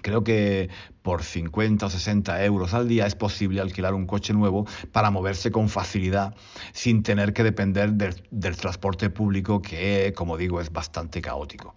Creo 0.00 0.24
que 0.24 0.70
por 1.02 1.22
50 1.22 1.86
o 1.86 1.90
60 1.90 2.44
euros 2.44 2.74
al 2.74 2.88
día 2.88 3.06
es 3.06 3.14
posible 3.14 3.60
alquilar 3.60 3.94
un 3.94 4.06
coche 4.06 4.32
nuevo 4.32 4.66
para 4.90 5.10
moverse 5.10 5.50
con 5.50 5.68
facilidad 5.68 6.34
sin 6.72 7.02
tener 7.02 7.32
que 7.32 7.44
depender 7.44 7.92
del 7.92 8.56
transporte 8.56 9.10
público 9.10 9.60
que, 9.60 10.12
como 10.16 10.36
digo, 10.36 10.60
es 10.60 10.72
bastante 10.72 11.20
caótico. 11.20 11.74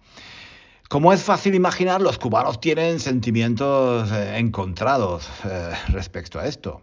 Como 0.88 1.12
es 1.12 1.22
fácil 1.22 1.56
imaginar, 1.56 2.00
los 2.00 2.18
cubanos 2.18 2.60
tienen 2.60 3.00
sentimientos 3.00 4.10
eh, 4.12 4.38
encontrados 4.38 5.28
eh, 5.44 5.72
respecto 5.88 6.38
a 6.38 6.46
esto. 6.46 6.82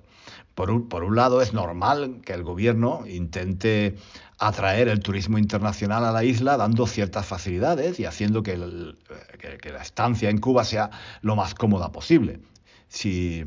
Por 0.55 0.69
un, 0.69 1.15
lado, 1.15 1.41
es 1.41 1.53
normal 1.53 2.21
que 2.23 2.33
el 2.33 2.43
gobierno 2.43 3.05
intente 3.07 3.95
atraer 4.37 4.87
el 4.87 4.99
turismo 4.99 5.39
internacional 5.39 6.05
a 6.05 6.11
la 6.11 6.23
isla 6.23 6.57
dando 6.57 6.85
ciertas 6.85 7.25
facilidades 7.25 7.99
y 7.99 8.05
haciendo 8.05 8.43
que, 8.43 8.57
la 8.57 9.81
estancia 9.81 10.29
en 10.29 10.37
Cuba 10.37 10.63
sea 10.63 10.91
lo 11.21 11.35
más 11.35 11.55
cómoda 11.55 11.91
posible. 11.91 12.39
Si, 12.87 13.45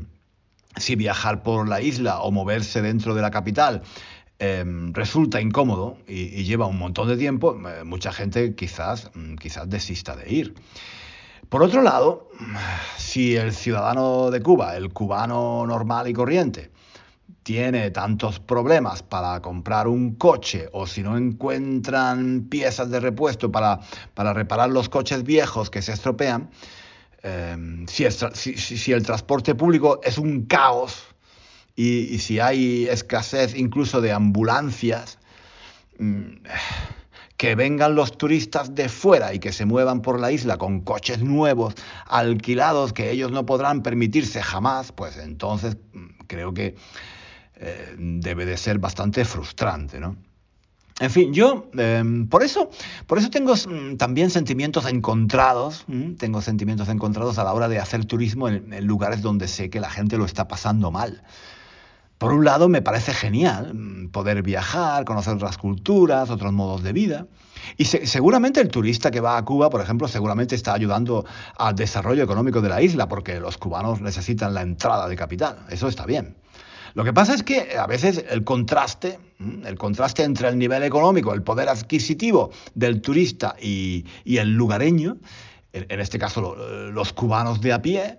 si 0.75 0.95
viajar 0.97 1.43
por 1.43 1.69
la 1.69 1.79
isla 1.79 2.19
o 2.19 2.31
moverse 2.31 2.81
dentro 2.81 3.15
de 3.15 3.21
la 3.21 3.31
capital 3.31 3.83
Em, 4.39 4.93
resulta 4.93 5.41
incómodo 5.41 5.97
y, 6.07 6.43
lleva 6.43 6.67
un 6.67 6.77
montón 6.77 7.07
de 7.07 7.17
tiempo, 7.17 7.57
eh, 7.67 7.83
mucha 7.83 8.11
gente 8.11 8.53
quizás, 8.53 9.09
mm, 9.15 9.35
quizás 9.35 9.67
desista 9.67 10.15
de 10.15 10.31
ir. 10.31 10.53
Por 11.49 11.63
otro 11.63 11.81
lado, 11.81 12.29
si 12.97 13.35
el 13.35 13.51
ciudadano 13.51 14.29
de 14.29 14.41
Cuba, 14.41 14.77
el 14.77 14.93
cubano 14.93 15.65
normal 15.65 16.07
y 16.07 16.13
corriente, 16.13 16.69
tiene 17.41 17.89
tantos 17.89 18.39
problemas 18.39 19.01
para 19.01 19.41
comprar 19.41 19.87
un 19.87 20.15
coche 20.15 20.69
o 20.71 20.85
si 20.85 21.01
no 21.01 21.17
encuentran 21.17 22.47
piezas 22.49 22.91
de 22.91 22.99
repuesto 22.99 23.51
para, 23.51 23.79
para 24.13 24.33
reparar 24.33 24.69
los 24.69 24.87
coches 24.89 25.23
viejos 25.23 25.71
que 25.71 25.81
se 25.81 25.93
estropean, 25.93 26.51
em, 27.23 27.87
si, 27.87 28.05
si 28.11 28.91
el 28.91 29.03
transporte 29.03 29.55
público 29.55 29.99
es 30.03 30.17
un 30.19 30.45
caos, 30.45 31.15
y, 31.79 32.17
si 32.17 32.39
hay 32.39 32.87
escasez 32.89 33.55
incluso 33.55 34.01
de 34.01 34.11
ambulancias, 34.11 35.19
mm, 35.99 36.43
que 37.37 37.53
vengan 37.53 37.93
los 37.93 38.17
turistas 38.17 38.73
de 38.73 38.89
fuera 38.89 39.35
y 39.35 39.39
que 39.39 39.53
se 39.53 39.65
muevan 39.65 40.01
por 40.01 40.19
la 40.19 40.31
isla 40.31 40.57
con 40.57 40.81
coches 40.81 41.21
nuevos, 41.21 41.75
alquilados, 42.07 42.93
que 42.93 43.11
ellos 43.11 43.31
no 43.31 43.45
podrán 43.45 43.83
permitirse 43.83 44.41
jamás, 44.41 44.91
pues 44.91 45.17
entonces 45.17 45.77
mm, 45.93 46.05
creo 46.25 46.51
que 46.51 46.75
eh, 47.57 47.95
debe 47.95 48.47
de 48.47 48.57
ser 48.57 48.79
bastante 48.79 49.23
frustrante, 49.23 49.99
¿no? 49.99 50.17
En 50.99 51.11
fin, 51.11 51.31
yo 51.31 51.69
em, 51.77 52.27
por 52.27 52.41
eso, 52.41 52.71
por 53.05 53.19
eso 53.19 53.29
tengo 53.29 53.53
mm, 53.53 53.97
también 53.97 54.31
sentimientos 54.31 54.87
encontrados, 54.87 55.85
tengo 56.17 56.41
sentimientos 56.41 56.89
encontrados 56.89 57.37
a 57.37 57.43
la 57.43 57.53
hora 57.53 57.67
de 57.67 57.77
hacer 57.77 58.05
turismo 58.05 58.47
en 58.47 58.87
lugares 58.87 59.21
donde 59.21 59.47
sé 59.47 59.69
que 59.69 59.79
la 59.79 59.91
gente 59.91 60.17
lo 60.17 60.25
está 60.25 60.47
pasando 60.47 60.89
mal. 60.89 61.21
Por 62.17 62.33
un 62.33 62.45
lado, 62.45 62.67
me 62.67 62.81
parece 62.81 63.13
genial 63.13 63.73
mm, 63.73 64.09
poder 64.09 64.41
viajar, 64.41 65.05
conocer 65.05 65.35
otras 65.35 65.57
culturas, 65.57 66.29
otros 66.29 66.51
modos 66.51 66.83
de 66.83 66.93
vida. 66.93 67.27
Y 67.77 67.85
seguramente 67.85 68.61
el 68.61 68.69
turista 68.69 69.11
que 69.11 69.19
va 69.19 69.37
a 69.37 69.45
Cuba, 69.45 69.69
por 69.69 69.81
ejemplo, 69.81 70.07
seguramente 70.07 70.55
está 70.55 70.73
ayudando 70.73 71.25
al 71.57 71.75
desarrollo 71.75 72.23
económico 72.23 72.61
de 72.61 72.69
la 72.69 72.81
isla, 72.81 73.07
porque 73.07 73.39
los 73.39 73.57
cubanos 73.57 74.01
necesitan 74.01 74.53
la 74.53 74.61
entrada 74.61 75.07
de 75.07 75.15
capital. 75.15 75.57
Eso 75.69 75.87
está 75.87 76.05
bien. 76.05 76.35
Lo 76.93 77.03
que 77.03 77.13
pasa 77.13 77.35
es 77.35 77.43
que 77.43 77.77
a 77.77 77.85
veces 77.85 78.25
el 78.29 78.43
contraste, 78.43 79.19
mm, 79.37 79.67
el 79.67 79.77
contraste 79.77 80.23
entre 80.23 80.47
el 80.47 80.57
nivel 80.57 80.81
económico, 80.83 81.33
el 81.33 81.43
poder 81.43 81.69
adquisitivo 81.69 82.51
del 82.73 83.01
turista 83.01 83.55
y, 83.61 84.05
el 84.25 84.53
lugareño, 84.53 85.17
en 85.73 85.99
este 85.99 86.17
caso 86.17 86.55
los 86.55 87.13
cubanos 87.13 87.61
de 87.61 87.73
a 87.73 87.81
pie, 87.81 88.17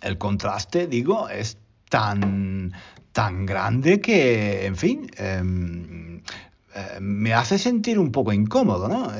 el 0.00 0.16
contraste, 0.16 0.86
digo, 0.86 1.28
es 1.28 1.58
tan, 1.90 2.72
tan 3.12 3.46
grande 3.46 4.00
que, 4.00 4.66
en 4.66 4.76
fin, 4.76 5.10
em, 5.16 6.22
em, 6.74 7.00
me 7.00 7.34
hace 7.34 7.58
sentir 7.58 7.98
un 7.98 8.10
poco 8.10 8.32
incómodo, 8.32 8.88
¿no? 8.88 9.12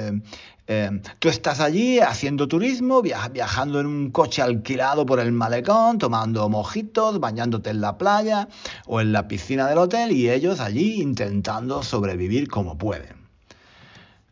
Em, 0.67 1.03
tú 1.19 1.29
estás 1.29 1.61
allí 1.61 1.99
haciendo 1.99 2.47
turismo, 2.49 3.03
viajando 3.03 3.81
en 3.81 3.87
un 3.87 4.11
coche 4.11 4.43
alquilado 4.43 5.05
por 5.05 5.21
el 5.21 5.33
malecón, 5.33 5.99
tomando 5.99 6.49
mojitos, 6.49 7.21
bañándote 7.21 7.71
en 7.71 7.81
la 7.81 7.99
playa 7.99 8.49
o 8.87 9.01
en 9.01 9.13
la 9.13 9.29
piscina 9.29 9.69
del 9.69 9.79
hotel 9.79 10.13
y 10.13 10.31
ellos 10.31 10.61
allí 10.61 11.03
intentando 11.03 11.83
sobrevivir 11.83 12.49
como 12.49 12.79
pueden. 12.79 13.17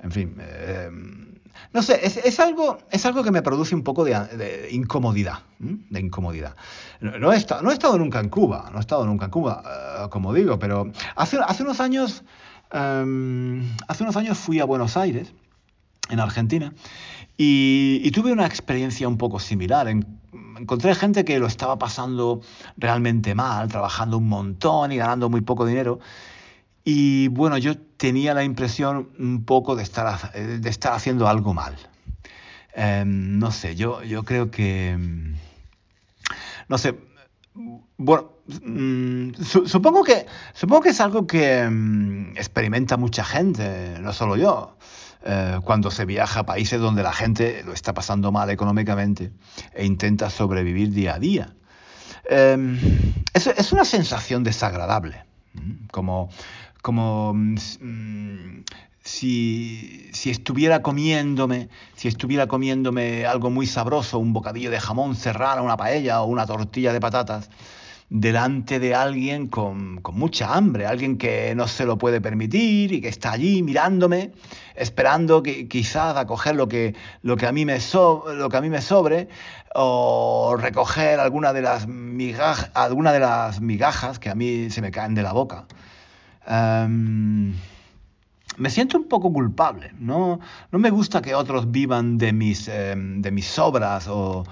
En 0.03 0.13
fin, 0.13 0.37
no 1.73 1.83
sé, 1.83 2.01
es, 2.05 2.41
algo, 2.41 2.79
es 2.91 3.07
algo 3.07 3.23
que 3.23 3.31
me 3.31 3.43
produce 3.43 3.77
un 3.77 3.83
poco 3.83 4.05
de, 4.05 4.69
incomodidad, 4.73 5.41
de 5.59 6.01
incomodidad. 6.01 6.57
No, 7.01 7.33
he 7.33 7.37
estado, 7.37 7.63
no 7.63 7.71
he 7.71 7.75
estado 7.75 7.97
nunca 7.97 8.19
en 8.19 8.29
Cuba, 8.29 8.69
no 8.73 8.79
he 8.79 8.81
estado 8.81 9.07
nunca 9.07 9.27
en 9.27 9.31
Cuba, 9.31 9.63
eh, 9.65 10.09
como 10.11 10.35
digo, 10.35 10.59
pero 10.59 10.91
hace, 11.15 11.39
hace 11.39 11.63
unos 11.63 11.79
años, 11.79 12.25
em, 12.73 13.63
hace 13.87 14.03
unos 14.03 14.17
años 14.17 14.37
fui 14.37 14.59
a 14.59 14.65
Buenos 14.65 14.97
Aires, 14.97 15.33
en 16.09 16.19
Argentina, 16.19 16.75
y, 17.37 18.11
tuve 18.11 18.33
una 18.33 18.47
experiencia 18.47 19.09
un 19.09 19.17
poco 19.17 19.39
similar. 19.39 19.89
encontré 19.89 20.95
gente 20.95 21.25
que 21.25 21.39
lo 21.39 21.47
estaba 21.47 21.79
pasando 21.79 22.43
realmente 22.77 23.35
mal, 23.35 23.69
trabajando 23.69 24.19
un 24.19 24.29
montón 24.29 24.93
y 24.93 24.97
ganando 24.97 25.31
muy 25.31 25.41
poco 25.41 25.65
dinero. 25.65 26.01
Y 26.85 27.29
bueno, 27.29 27.59
yo 27.59 27.77
tenía 27.79 28.35
la 28.35 28.45
impresión 28.45 29.11
un 29.19 29.45
poco 29.45 29.77
de 29.77 29.83
estar, 29.83 30.33
de 30.33 30.69
estar 30.71 30.93
haciendo 30.95 31.29
algo 31.29 31.55
mal. 31.55 31.77
Em, 32.75 33.39
no 33.39 33.51
sé, 33.51 33.77
yo, 33.77 34.03
yo 34.03 34.25
creo 34.25 34.51
que... 34.51 34.97
No 36.69 36.79
sé, 36.79 36.95
bueno, 37.97 38.33
mm, 38.65 39.33
supongo, 39.43 40.05
que, 40.05 40.27
supongo 40.55 40.83
que 40.83 40.89
es 40.91 41.01
algo 41.01 41.27
que 41.27 41.69
mm, 41.69 42.37
experimenta 42.37 42.97
mucha 42.97 43.25
gente, 43.25 43.99
no 44.01 44.13
solo 44.13 44.37
yo, 44.37 44.77
eh, 45.25 45.59
cuando 45.65 45.91
se 45.91 46.05
viaja 46.07 46.41
a 46.41 46.47
países 46.47 46.81
donde 46.81 47.03
la 47.03 47.13
gente 47.13 47.63
lo 47.65 47.73
está 47.73 47.93
pasando 47.93 48.33
mal 48.33 48.49
económicamente 48.51 49.33
e 49.75 49.85
intenta 49.85 50.31
sobrevivir 50.31 50.93
día 50.93 51.15
a 51.15 51.19
día. 51.19 51.55
Em, 52.29 52.79
es, 53.35 53.47
es, 53.49 53.73
una 53.73 53.85
sensación 53.85 54.45
desagradable, 54.45 55.25
como, 55.91 56.31
como 56.83 57.35
mm, 57.35 57.57
mm, 57.81 58.65
si, 59.03 60.11
estuviera 60.25 60.83
comiéndome, 60.83 61.69
si 61.95 62.09
estuviera 62.09 62.47
comiéndome 62.47 63.27
algo 63.27 63.51
muy 63.51 63.67
sabroso, 63.67 64.19
un 64.19 64.33
bocadillo 64.33 64.71
de 64.71 64.81
jamón 64.81 65.17
serrano, 65.17 65.65
una 65.65 65.77
paella 65.77 66.23
o 66.23 66.27
una 66.27 66.47
tortilla 66.47 66.93
de 66.93 67.01
patatas, 67.01 67.51
delante 68.11 68.81
de 68.81 68.95
alguien 68.95 69.47
con, 69.47 70.03
mucha 70.13 70.55
hambre, 70.55 70.87
alguien 70.87 71.17
que 71.17 71.55
no 71.55 71.69
se 71.69 71.87
lo 71.87 71.97
puede 71.97 72.21
permitir 72.21 72.93
y 72.93 73.01
que 73.01 73.09
está 73.09 73.33
allí 73.33 73.63
mirándome, 73.63 74.33
esperando 74.75 75.43
que, 75.43 75.69
quizás 75.69 76.17
a 76.17 76.27
coger 76.27 76.57
lo 76.57 76.67
que, 76.69 76.95
lo, 77.23 77.37
que 77.37 77.47
a 77.47 77.53
mí 77.53 77.65
me 77.65 77.79
lo 77.93 78.49
que 78.49 78.57
a 78.57 78.61
mí 78.61 78.69
me 78.69 78.83
sobre 78.83 79.29
o 79.75 80.57
recoger 80.59 81.21
alguna 81.21 81.53
de, 81.53 81.63
las 81.63 81.87
alguna 82.75 83.13
de 83.13 83.21
las 83.21 83.61
migajas 83.61 84.19
que 84.19 84.29
a 84.29 84.35
mí 84.35 84.71
se 84.71 84.83
me 84.83 84.91
caen 84.91 85.15
de 85.15 85.23
la 85.23 85.33
boca. 85.33 85.67
Em, 86.47 87.55
me 88.57 88.71
siento 88.71 88.99
un 88.99 89.09
poco 89.09 89.33
culpable. 89.33 89.93
No, 89.99 90.41
no 90.71 90.79
me 90.79 90.91
gusta 90.91 91.23
que 91.23 91.35
otros 91.35 91.71
vivan 91.71 92.19
de 92.19 92.33
mis, 92.33 92.69
em, 92.69 93.23
de 93.23 93.31
mis 93.31 93.59
obras 93.59 94.07
o, 94.09 94.45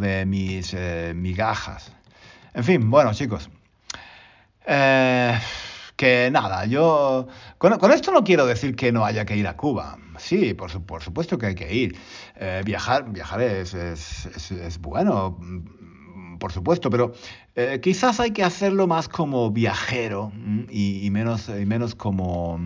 de 0.00 0.26
mis 0.26 0.74
eh, 0.74 1.12
migajas. 1.14 1.92
En 2.54 2.64
fin, 2.64 2.90
bueno, 2.90 3.12
chicos. 3.12 3.50
Eh, 4.66 5.38
que 5.96 6.30
nada, 6.30 6.66
yo 6.66 7.26
con, 7.58 7.72
esto 7.90 8.12
no 8.12 8.22
quiero 8.22 8.46
decir 8.46 8.76
que 8.76 8.92
no 8.92 9.04
haya 9.04 9.24
que 9.24 9.36
ir 9.36 9.46
a 9.48 9.56
Cuba. 9.56 9.98
Sí, 10.18 10.54
por, 10.54 10.70
supuesto 10.70 11.38
que 11.38 11.46
hay 11.46 11.54
que 11.54 11.74
ir. 11.74 11.98
Eh, 12.36 12.62
viajar 12.64 13.10
viajar 13.10 13.40
es, 13.42 13.74
es, 13.74 14.78
bueno 14.80 15.38
por 16.38 16.52
supuesto, 16.52 16.90
pero 16.90 17.12
eh, 17.54 17.80
quizás 17.82 18.20
hay 18.20 18.30
que 18.30 18.42
hacerlo 18.42 18.86
más 18.86 19.08
como 19.08 19.50
viajero 19.50 20.32
y, 20.70 21.08
menos, 21.10 21.48
y 21.48 21.66
menos 21.66 21.94
como, 21.94 22.60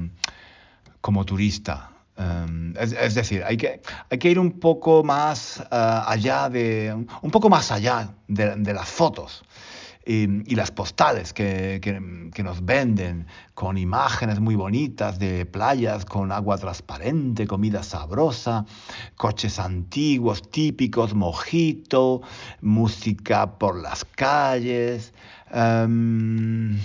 como 1.01 1.25
turista. 1.25 1.91
Em, 2.16 2.75
es, 2.77 3.14
decir, 3.14 3.43
hay 3.45 3.57
que, 3.57 3.81
hay 4.11 4.18
que 4.18 4.31
ir 4.31 4.39
un 4.39 4.61
poco 4.61 5.03
más 5.03 5.61
eh, 5.61 5.66
allá 5.71 6.49
de. 6.49 7.07
un 7.23 7.31
poco 7.31 7.49
más 7.49 7.71
allá 7.71 8.14
de 8.29 8.75
las 8.75 8.89
fotos 8.89 9.43
y, 10.05 10.55
las 10.55 10.71
postales 10.71 11.33
que, 11.33 11.81
que, 11.83 12.43
nos 12.43 12.65
venden 12.65 13.27
con 13.55 13.77
imágenes 13.77 14.41
muy 14.41 14.55
bonitas 14.55 15.19
de 15.19 15.45
playas 15.45 16.07
con 16.07 16.33
agua 16.33 16.57
transparente, 16.57 17.47
comida 17.47 17.83
sabrosa, 17.83 18.65
coches 19.17 19.59
antiguos 19.59 20.51
típicos, 20.51 21.15
mojito, 21.15 22.23
música 22.63 23.59
por 23.59 23.81
las 23.81 24.05
calles. 24.05 25.13
Em, 25.51 26.79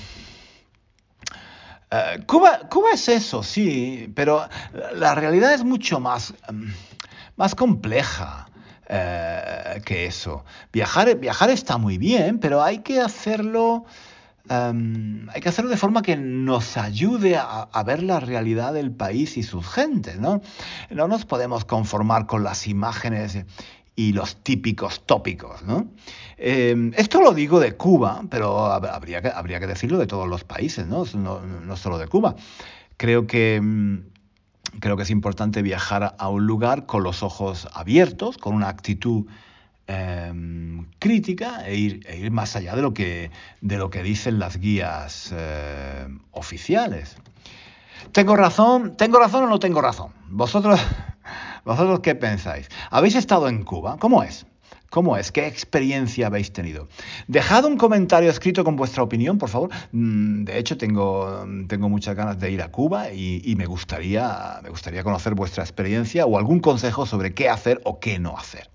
eh, 1.91 2.23
Cuba, 2.27 2.67
Cuba 2.69 2.91
es 2.93 3.07
eso, 3.07 3.43
sí, 3.43 4.11
pero 4.13 4.47
la 4.95 5.15
realidad 5.15 5.53
es 5.53 5.63
mucho 5.63 6.01
más, 6.01 6.33
em, 6.49 6.73
más 7.37 7.55
compleja. 7.55 8.47
Eh, 8.87 9.81
que 9.83 10.05
eso. 10.05 10.43
Viajar, 10.71 11.15
viajar 11.17 11.49
está 11.49 11.77
muy 11.77 11.97
bien, 11.97 12.39
pero 12.39 12.61
hay 12.63 12.79
que 12.79 13.01
hacerlo. 13.01 13.85
Em, 14.47 15.27
hay 15.29 15.41
que 15.41 15.49
hacerlo 15.49 15.71
de 15.71 15.77
forma 15.77 16.03
que 16.03 16.15
nos 16.15 16.77
ayude 16.77 17.35
a, 17.35 17.83
ver 17.83 18.03
la 18.03 18.19
realidad 18.19 18.73
del 18.73 18.91
país 18.91 19.37
y 19.37 19.43
sus 19.43 19.67
gentes, 19.67 20.19
¿no? 20.19 20.41
No 20.91 21.07
nos 21.07 21.25
podemos 21.25 21.65
conformar 21.65 22.27
con 22.27 22.43
las 22.43 22.67
imágenes 22.67 23.39
y 23.95 24.13
los 24.13 24.35
típicos 24.43 25.05
tópicos, 25.07 25.63
¿no? 25.63 25.87
Em, 26.37 26.91
esto 26.95 27.21
lo 27.21 27.33
digo 27.33 27.59
de 27.59 27.75
Cuba, 27.75 28.21
pero 28.29 28.65
habría 28.71 29.21
que, 29.21 29.29
habría 29.29 29.59
que 29.59 29.67
decirlo 29.67 29.97
de 29.97 30.05
todos 30.05 30.27
los 30.27 30.43
países, 30.43 30.85
¿no? 30.85 31.05
No, 31.15 31.41
no 31.41 31.75
solo 31.75 31.97
de 31.97 32.07
Cuba. 32.07 32.35
Creo 32.97 33.25
que 33.25 33.55
em, 33.55 34.03
creo 34.79 34.97
que 34.97 35.03
es 35.03 35.09
importante 35.09 35.61
viajar 35.61 36.15
a 36.17 36.29
un 36.29 36.45
lugar 36.45 36.85
con 36.85 37.03
los 37.03 37.23
ojos 37.23 37.67
abiertos, 37.73 38.37
con 38.37 38.55
una 38.55 38.69
actitud 38.69 39.25
em, 39.87 40.85
crítica 40.99 41.67
e 41.67 41.75
ir, 41.75 42.05
e 42.07 42.17
ir, 42.17 42.31
más 42.31 42.55
allá 42.55 42.75
de 42.75 42.81
lo 42.81 42.93
que, 42.93 43.31
dicen 44.03 44.39
las 44.39 44.57
guías 44.57 45.33
eh, 45.35 46.07
oficiales. 46.31 47.17
¿Tengo 48.11 48.35
razón? 48.35 48.95
¿Tengo 48.97 49.19
razón 49.19 49.45
o 49.45 49.47
no 49.47 49.59
tengo 49.59 49.81
razón? 49.81 50.11
¿Vosotros, 50.29 50.79
¿Vosotros 51.65 51.99
qué 52.01 52.15
pensáis? 52.15 52.69
¿Habéis 52.91 53.15
estado 53.15 53.47
en 53.47 53.63
Cuba? 53.63 53.97
¿Cómo 53.99 54.23
es? 54.23 54.45
¿Cómo 54.95 55.17
es? 55.17 55.33
¿Qué 55.33 55.45
experiencia 55.45 56.27
habéis 56.27 56.53
tenido? 56.53 56.87
Dejad 57.27 57.65
un 57.65 57.75
comentario 57.75 58.29
escrito 58.29 58.63
con 58.63 58.77
vuestra 58.77 59.03
opinión, 59.03 59.37
por 59.37 59.49
favor. 59.49 59.69
Mm, 59.91 60.45
de 60.45 60.57
hecho, 60.57 60.77
tengo, 60.77 61.45
tengo 61.67 61.89
muchas 61.89 62.15
ganas 62.15 62.39
de 62.39 62.49
ir 62.49 62.61
a 62.61 62.71
Cuba 62.71 63.11
y, 63.11 63.53
me, 63.57 63.65
gustaría, 63.65 64.61
me 64.63 64.69
gustaría 64.69 65.03
conocer 65.03 65.35
vuestra 65.35 65.65
experiencia 65.65 66.25
o 66.25 66.37
algún 66.37 66.61
consejo 66.61 67.05
sobre 67.05 67.33
qué 67.33 67.49
hacer 67.49 67.81
o 67.83 67.99
qué 67.99 68.19
no 68.19 68.37
hacer. 68.37 68.69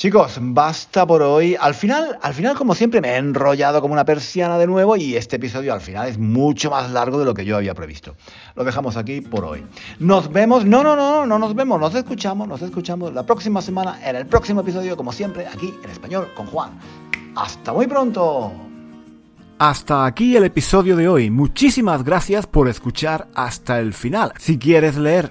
Chicos, 0.00 0.38
basta 0.40 1.06
por 1.06 1.20
hoy. 1.20 1.58
Al 1.60 1.74
final, 1.74 2.18
al 2.22 2.32
final, 2.32 2.56
como 2.56 2.74
siempre, 2.74 3.02
me 3.02 3.08
he 3.10 3.16
enrollado 3.18 3.82
como 3.82 3.92
una 3.92 4.06
persiana 4.06 4.56
de 4.56 4.66
nuevo 4.66 4.96
y 4.96 5.14
este 5.14 5.36
episodio 5.36 5.74
al 5.74 5.82
final 5.82 6.08
es 6.08 6.16
mucho 6.16 6.70
más 6.70 6.90
largo 6.90 7.18
de 7.18 7.26
lo 7.26 7.34
que 7.34 7.44
yo 7.44 7.58
había 7.58 7.74
previsto. 7.74 8.16
Lo 8.54 8.64
dejamos 8.64 8.96
aquí 8.96 9.20
por 9.20 9.44
hoy. 9.44 9.62
Nos 9.98 10.32
vemos, 10.32 10.64
no, 10.64 10.82
no, 10.82 10.96
no, 10.96 11.26
no 11.26 11.38
nos 11.38 11.54
vemos, 11.54 11.78
nos 11.78 11.94
escuchamos, 11.94 12.48
nos 12.48 12.62
escuchamos 12.62 13.12
la 13.12 13.26
próxima 13.26 13.60
semana 13.60 14.00
en 14.02 14.16
el 14.16 14.24
próximo 14.24 14.62
episodio, 14.62 14.96
como 14.96 15.12
siempre, 15.12 15.46
aquí 15.46 15.74
en 15.84 15.90
español 15.90 16.28
con 16.34 16.46
Juan. 16.46 16.78
Hasta 17.36 17.74
muy 17.74 17.86
pronto. 17.86 18.52
Hasta 19.58 20.06
aquí 20.06 20.34
el 20.34 20.44
episodio 20.44 20.96
de 20.96 21.08
hoy. 21.08 21.28
Muchísimas 21.28 22.04
gracias 22.04 22.46
por 22.46 22.68
escuchar 22.68 23.28
hasta 23.34 23.78
el 23.78 23.92
final. 23.92 24.32
Si 24.38 24.58
quieres 24.58 24.96
leer 24.96 25.30